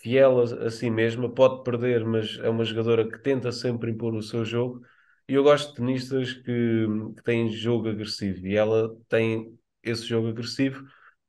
fiel 0.00 0.38
a, 0.40 0.66
a 0.66 0.70
si 0.70 0.88
mesma, 0.88 1.28
pode 1.28 1.64
perder, 1.64 2.04
mas 2.04 2.38
é 2.38 2.48
uma 2.48 2.64
jogadora 2.64 3.08
que 3.10 3.18
tenta 3.18 3.50
sempre 3.50 3.90
impor 3.90 4.14
o 4.14 4.22
seu 4.22 4.44
jogo 4.44 4.80
e 5.28 5.34
eu 5.34 5.42
gosto 5.42 5.70
de 5.70 5.76
tenistas 5.76 6.32
que, 6.32 6.86
que 7.16 7.22
têm 7.24 7.50
jogo 7.50 7.88
agressivo 7.88 8.46
e 8.46 8.56
ela 8.56 8.96
tem 9.08 9.56
esse 9.82 10.04
jogo 10.04 10.28
agressivo 10.28 10.84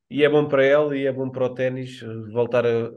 e 0.09 0.23
é 0.23 0.29
bom 0.29 0.47
para 0.47 0.63
ela 0.63 0.95
e 0.95 1.05
é 1.07 1.11
bom 1.11 1.29
para 1.29 1.45
o 1.45 1.53
ténis 1.53 2.01
eh, 2.03 2.31
voltar 2.31 2.65
a, 2.65 2.91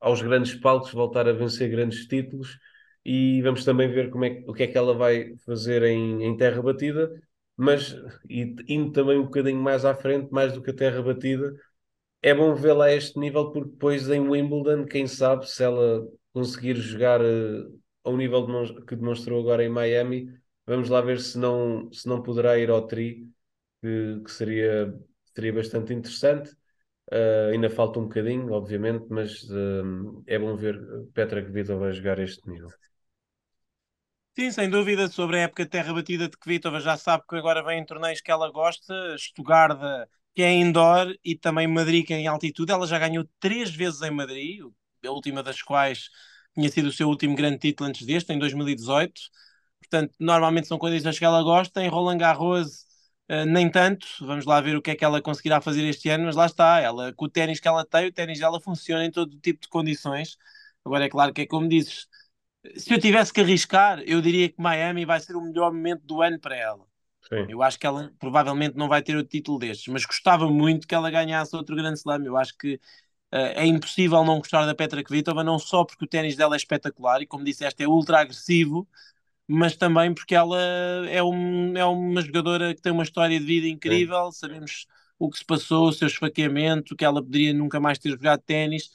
aos 0.00 0.22
grandes 0.22 0.54
palcos, 0.54 0.92
voltar 0.92 1.28
a 1.28 1.32
vencer 1.32 1.70
grandes 1.70 2.06
títulos 2.06 2.58
e 3.04 3.40
vamos 3.42 3.64
também 3.64 3.88
ver 3.90 4.10
como 4.10 4.24
é, 4.24 4.42
o 4.46 4.52
que 4.52 4.64
é 4.64 4.66
que 4.66 4.78
ela 4.78 4.94
vai 4.94 5.36
fazer 5.38 5.82
em, 5.84 6.24
em 6.24 6.36
terra 6.36 6.62
batida, 6.62 7.10
mas 7.56 7.94
indo 8.68 8.92
também 8.92 9.18
um 9.18 9.24
bocadinho 9.24 9.60
mais 9.60 9.84
à 9.84 9.94
frente, 9.94 10.30
mais 10.32 10.52
do 10.52 10.62
que 10.62 10.70
a 10.70 10.74
terra 10.76 11.02
batida, 11.02 11.54
é 12.22 12.34
bom 12.34 12.54
vê-la 12.54 12.86
a 12.86 12.94
este 12.94 13.18
nível 13.18 13.50
porque 13.52 13.70
depois 13.70 14.08
em 14.08 14.20
Wimbledon, 14.20 14.86
quem 14.86 15.06
sabe 15.06 15.48
se 15.48 15.62
ela 15.64 16.06
conseguir 16.32 16.76
jogar 16.76 17.20
uh, 17.20 17.80
ao 18.04 18.16
nível 18.16 18.46
que 18.86 18.96
demonstrou 18.96 19.40
agora 19.40 19.64
em 19.64 19.68
Miami. 19.68 20.28
Vamos 20.66 20.88
lá 20.88 21.00
ver 21.00 21.20
se 21.20 21.38
não, 21.38 21.90
se 21.92 22.06
não 22.08 22.22
poderá 22.22 22.58
ir 22.58 22.70
ao 22.70 22.86
tri, 22.86 23.28
que, 23.82 24.20
que 24.24 24.30
seria, 24.32 24.94
seria 25.34 25.52
bastante 25.52 25.92
interessante. 25.94 26.56
Uh, 27.12 27.50
ainda 27.52 27.68
falta 27.68 27.98
um 27.98 28.04
bocadinho, 28.04 28.52
obviamente, 28.52 29.06
mas 29.10 29.42
uh, 29.50 30.22
é 30.26 30.38
bom 30.38 30.56
ver 30.56 30.78
Petra 31.12 31.44
Kvitova 31.44 31.92
jogar 31.92 32.18
este 32.20 32.48
nível. 32.48 32.68
Sim, 34.38 34.50
sem 34.52 34.70
dúvida, 34.70 35.08
sobre 35.08 35.36
a 35.38 35.40
época 35.42 35.64
de 35.64 35.70
terra 35.70 35.92
batida 35.92 36.28
de 36.28 36.36
Kvitova, 36.36 36.80
já 36.80 36.96
sabe 36.96 37.24
que 37.28 37.36
agora 37.36 37.62
vem 37.62 37.80
em 37.80 37.84
torneios 37.84 38.20
que 38.20 38.30
ela 38.30 38.50
gosta, 38.50 38.94
Estugarda, 39.14 40.08
que 40.34 40.42
é 40.42 40.52
indoor, 40.52 41.14
e 41.24 41.36
também 41.36 41.66
Madrid, 41.66 42.06
que 42.06 42.14
é 42.14 42.18
em 42.18 42.26
altitude. 42.26 42.72
Ela 42.72 42.86
já 42.86 42.98
ganhou 42.98 43.28
três 43.40 43.70
vezes 43.70 44.00
em 44.02 44.10
Madrid, 44.10 44.60
a 45.04 45.10
última 45.10 45.42
das 45.42 45.60
quais 45.62 46.08
tinha 46.54 46.68
sido 46.70 46.86
o 46.88 46.92
seu 46.92 47.08
último 47.08 47.34
grande 47.34 47.58
título 47.58 47.88
antes 47.88 48.06
deste, 48.06 48.32
em 48.32 48.38
2018. 48.38 49.20
Portanto, 49.80 50.14
normalmente 50.18 50.68
são 50.68 50.78
condições 50.78 51.18
que 51.18 51.24
ela 51.24 51.42
gosta. 51.42 51.82
Em 51.82 51.88
Roland 51.88 52.18
Garros, 52.18 52.86
uh, 53.30 53.46
nem 53.46 53.70
tanto. 53.70 54.06
Vamos 54.20 54.44
lá 54.44 54.60
ver 54.60 54.76
o 54.76 54.82
que 54.82 54.90
é 54.90 54.96
que 54.96 55.04
ela 55.04 55.22
conseguirá 55.22 55.60
fazer 55.60 55.84
este 55.84 56.08
ano, 56.08 56.24
mas 56.24 56.36
lá 56.36 56.46
está. 56.46 56.80
Ela, 56.80 57.12
com 57.14 57.26
o 57.26 57.28
ténis 57.30 57.60
que 57.60 57.68
ela 57.68 57.84
tem, 57.84 58.08
o 58.08 58.12
ténis 58.12 58.38
dela 58.40 58.60
funciona 58.60 59.04
em 59.04 59.10
todo 59.10 59.38
tipo 59.38 59.62
de 59.62 59.68
condições. 59.68 60.36
Agora, 60.84 61.04
é 61.04 61.08
claro 61.08 61.32
que 61.32 61.42
é 61.42 61.46
como 61.46 61.68
dizes, 61.68 62.08
se 62.76 62.92
eu 62.92 63.00
tivesse 63.00 63.32
que 63.32 63.40
arriscar, 63.40 64.00
eu 64.00 64.20
diria 64.20 64.48
que 64.48 64.60
Miami 64.60 65.04
vai 65.04 65.20
ser 65.20 65.36
o 65.36 65.40
melhor 65.40 65.72
momento 65.72 66.02
do 66.04 66.20
ano 66.22 66.38
para 66.38 66.56
ela. 66.56 66.84
Sim. 67.28 67.46
Eu 67.48 67.62
acho 67.62 67.78
que 67.78 67.86
ela 67.86 68.12
provavelmente 68.18 68.76
não 68.76 68.88
vai 68.88 69.02
ter 69.02 69.16
o 69.16 69.24
título 69.24 69.58
destes, 69.58 69.86
mas 69.92 70.04
gostava 70.04 70.50
muito 70.50 70.86
que 70.88 70.94
ela 70.94 71.10
ganhasse 71.10 71.54
outro 71.54 71.76
grande 71.76 71.98
slam. 71.98 72.24
Eu 72.24 72.36
acho 72.36 72.56
que 72.58 72.80
Uh, 73.32 73.54
é 73.54 73.64
impossível 73.64 74.24
não 74.24 74.38
gostar 74.38 74.66
da 74.66 74.74
Petra 74.74 75.04
Kvitova, 75.04 75.44
não 75.44 75.56
só 75.56 75.84
porque 75.84 76.04
o 76.04 76.08
ténis 76.08 76.34
dela 76.34 76.56
é 76.56 76.58
espetacular 76.58 77.22
e, 77.22 77.26
como 77.26 77.44
disseste, 77.44 77.80
é 77.80 77.86
ultra 77.86 78.18
agressivo, 78.18 78.88
mas 79.52 79.76
também 79.76 80.14
porque 80.14 80.34
ela 80.34 80.60
é, 81.08 81.20
um, 81.22 81.76
é 81.76 81.84
uma 81.84 82.22
jogadora 82.22 82.72
que 82.72 82.80
tem 82.80 82.92
uma 82.92 83.02
história 83.02 83.38
de 83.38 83.44
vida 83.44 83.66
incrível. 83.66 84.30
Sim. 84.30 84.38
Sabemos 84.38 84.86
o 85.18 85.28
que 85.28 85.38
se 85.38 85.44
passou, 85.44 85.88
o 85.88 85.92
seu 85.92 86.06
esfaqueamento, 86.06 86.94
que 86.94 87.04
ela 87.04 87.22
poderia 87.22 87.52
nunca 87.52 87.80
mais 87.80 87.98
ter 87.98 88.10
jogado 88.10 88.40
ténis 88.42 88.90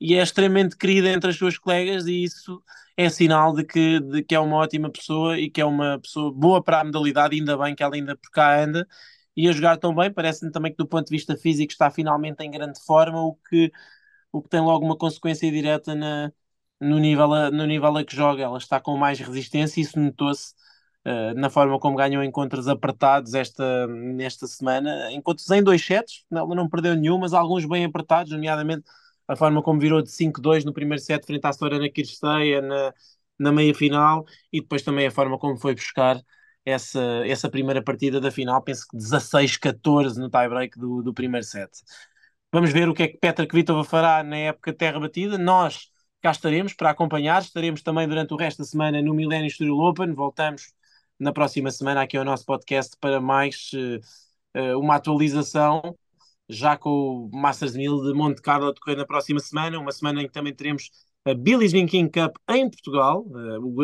e 0.00 0.14
é 0.14 0.22
extremamente 0.22 0.76
querida 0.76 1.10
entre 1.10 1.30
as 1.30 1.36
suas 1.36 1.58
colegas, 1.58 2.06
e 2.06 2.24
isso 2.24 2.60
é 2.96 3.08
sinal 3.08 3.54
de 3.54 3.64
que, 3.64 4.00
de 4.00 4.22
que 4.24 4.34
é 4.34 4.40
uma 4.40 4.56
ótima 4.56 4.90
pessoa 4.90 5.38
e 5.38 5.48
que 5.48 5.60
é 5.60 5.64
uma 5.64 5.98
pessoa 6.00 6.32
boa 6.32 6.62
para 6.62 6.80
a 6.80 6.84
modalidade. 6.84 7.36
Ainda 7.36 7.56
bem 7.56 7.74
que 7.74 7.82
ela 7.82 7.94
ainda 7.94 8.16
por 8.16 8.30
cá 8.30 8.62
anda 8.62 8.86
e 9.36 9.48
a 9.48 9.52
jogar 9.52 9.76
tão 9.76 9.94
bem. 9.94 10.12
Parece-me 10.12 10.50
também 10.50 10.72
que, 10.72 10.78
do 10.78 10.88
ponto 10.88 11.06
de 11.06 11.16
vista 11.16 11.36
físico, 11.36 11.70
está 11.70 11.90
finalmente 11.90 12.42
em 12.42 12.50
grande 12.50 12.80
forma, 12.84 13.20
o 13.22 13.36
que, 13.48 13.70
o 14.32 14.42
que 14.42 14.48
tem 14.48 14.60
logo 14.60 14.84
uma 14.84 14.96
consequência 14.96 15.50
direta 15.50 15.94
na, 15.94 16.32
no, 16.80 16.98
nível 16.98 17.32
a, 17.32 17.50
no 17.50 17.66
nível 17.66 17.96
a 17.96 18.04
que 18.04 18.14
joga. 18.14 18.42
Ela 18.42 18.58
está 18.58 18.80
com 18.80 18.96
mais 18.96 19.18
resistência, 19.20 19.80
e 19.80 19.82
isso 19.84 19.98
notou-se. 19.98 20.54
Uh, 21.02 21.32
na 21.34 21.48
forma 21.48 21.78
como 21.78 21.96
ganhou 21.96 22.22
encontros 22.22 22.68
apertados 22.68 23.32
esta, 23.32 23.86
nesta 23.86 24.46
semana, 24.46 25.10
encontros 25.12 25.50
em 25.50 25.62
dois 25.62 25.82
sets, 25.82 26.26
ela 26.30 26.54
não 26.54 26.68
perdeu 26.68 26.94
nenhum, 26.94 27.16
mas 27.18 27.32
alguns 27.32 27.64
bem 27.64 27.86
apertados, 27.86 28.32
nomeadamente 28.32 28.84
a 29.26 29.36
forma 29.36 29.62
como 29.62 29.80
virou 29.80 30.02
de 30.02 30.10
5-2 30.10 30.64
no 30.64 30.72
primeiro 30.74 31.02
set 31.02 31.24
frente 31.24 31.46
à 31.46 31.52
Sorana 31.52 31.88
Kirsteia 31.88 32.60
na, 32.60 32.92
na 33.38 33.52
meia 33.52 33.74
final 33.74 34.24
e 34.52 34.60
depois 34.60 34.82
também 34.82 35.06
a 35.06 35.10
forma 35.10 35.38
como 35.38 35.56
foi 35.56 35.74
buscar 35.74 36.20
essa, 36.64 37.00
essa 37.26 37.48
primeira 37.48 37.82
partida 37.82 38.20
da 38.20 38.30
final, 38.30 38.62
penso 38.62 38.86
que 38.88 38.96
16-14 38.96 40.16
no 40.16 40.28
tie-break 40.28 40.78
do, 40.78 41.02
do 41.02 41.14
primeiro 41.14 41.46
set. 41.46 41.70
Vamos 42.52 42.72
ver 42.72 42.88
o 42.88 42.94
que 42.94 43.04
é 43.04 43.08
que 43.08 43.18
Petra 43.18 43.46
Kvitova 43.46 43.84
fará 43.84 44.22
na 44.22 44.36
época 44.36 44.72
terra 44.72 44.98
batida. 44.98 45.38
Nós 45.38 45.90
cá 46.20 46.30
estaremos 46.30 46.74
para 46.74 46.90
acompanhar, 46.90 47.40
estaremos 47.42 47.82
também 47.82 48.06
durante 48.06 48.32
o 48.34 48.36
resto 48.36 48.58
da 48.58 48.64
semana 48.64 49.00
no 49.00 49.14
Millennium 49.14 49.48
Studio 49.48 49.78
Open, 49.78 50.12
voltamos 50.12 50.72
na 51.18 51.32
próxima 51.32 51.70
semana 51.70 52.02
aqui 52.02 52.16
ao 52.16 52.24
nosso 52.24 52.44
podcast 52.44 52.96
para 53.00 53.20
mais 53.20 53.70
uh, 54.54 54.78
uma 54.78 54.96
atualização 54.96 55.96
já 56.48 56.76
com 56.76 56.90
o 56.90 57.30
Masters 57.32 57.74
1000 57.76 58.02
de 58.04 58.12
Monte 58.12 58.42
Carlo 58.42 58.68
a 58.68 58.72
decorrer 58.72 58.98
na 58.98 59.06
próxima 59.06 59.40
semana, 59.40 59.78
uma 59.78 59.92
semana 59.92 60.22
em 60.22 60.26
que 60.26 60.32
também 60.32 60.54
teremos 60.54 60.90
a 61.24 61.32
Billie 61.32 61.68
Jean 61.68 61.86
King 61.86 62.10
Cup 62.10 62.36
em 62.48 62.68
Portugal, 62.68 63.24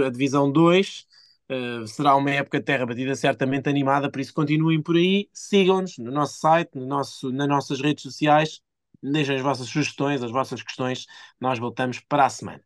eh, 0.02 0.06
a 0.06 0.10
divisão 0.10 0.50
2, 0.50 1.06
Uh, 1.48 1.86
será 1.86 2.16
uma 2.16 2.28
época 2.32 2.58
de 2.58 2.64
terra 2.64 2.84
batida 2.84 3.14
certamente 3.14 3.68
animada, 3.68 4.10
por 4.10 4.20
isso 4.20 4.34
continuem 4.34 4.82
por 4.82 4.96
aí, 4.96 5.28
sigam-nos 5.32 5.96
no 5.96 6.10
nosso 6.10 6.40
site, 6.40 6.74
no 6.74 6.84
nosso, 6.84 7.30
nas 7.30 7.46
nossas 7.46 7.80
redes 7.80 8.02
sociais, 8.02 8.60
deixem 9.02 9.36
as 9.36 9.42
vossas 9.42 9.68
sugestões, 9.68 10.22
as 10.22 10.30
vossas 10.30 10.62
questões, 10.62 11.06
nós 11.40 11.58
voltamos 11.58 12.00
para 12.00 12.26
a 12.26 12.30
semana. 12.30 12.62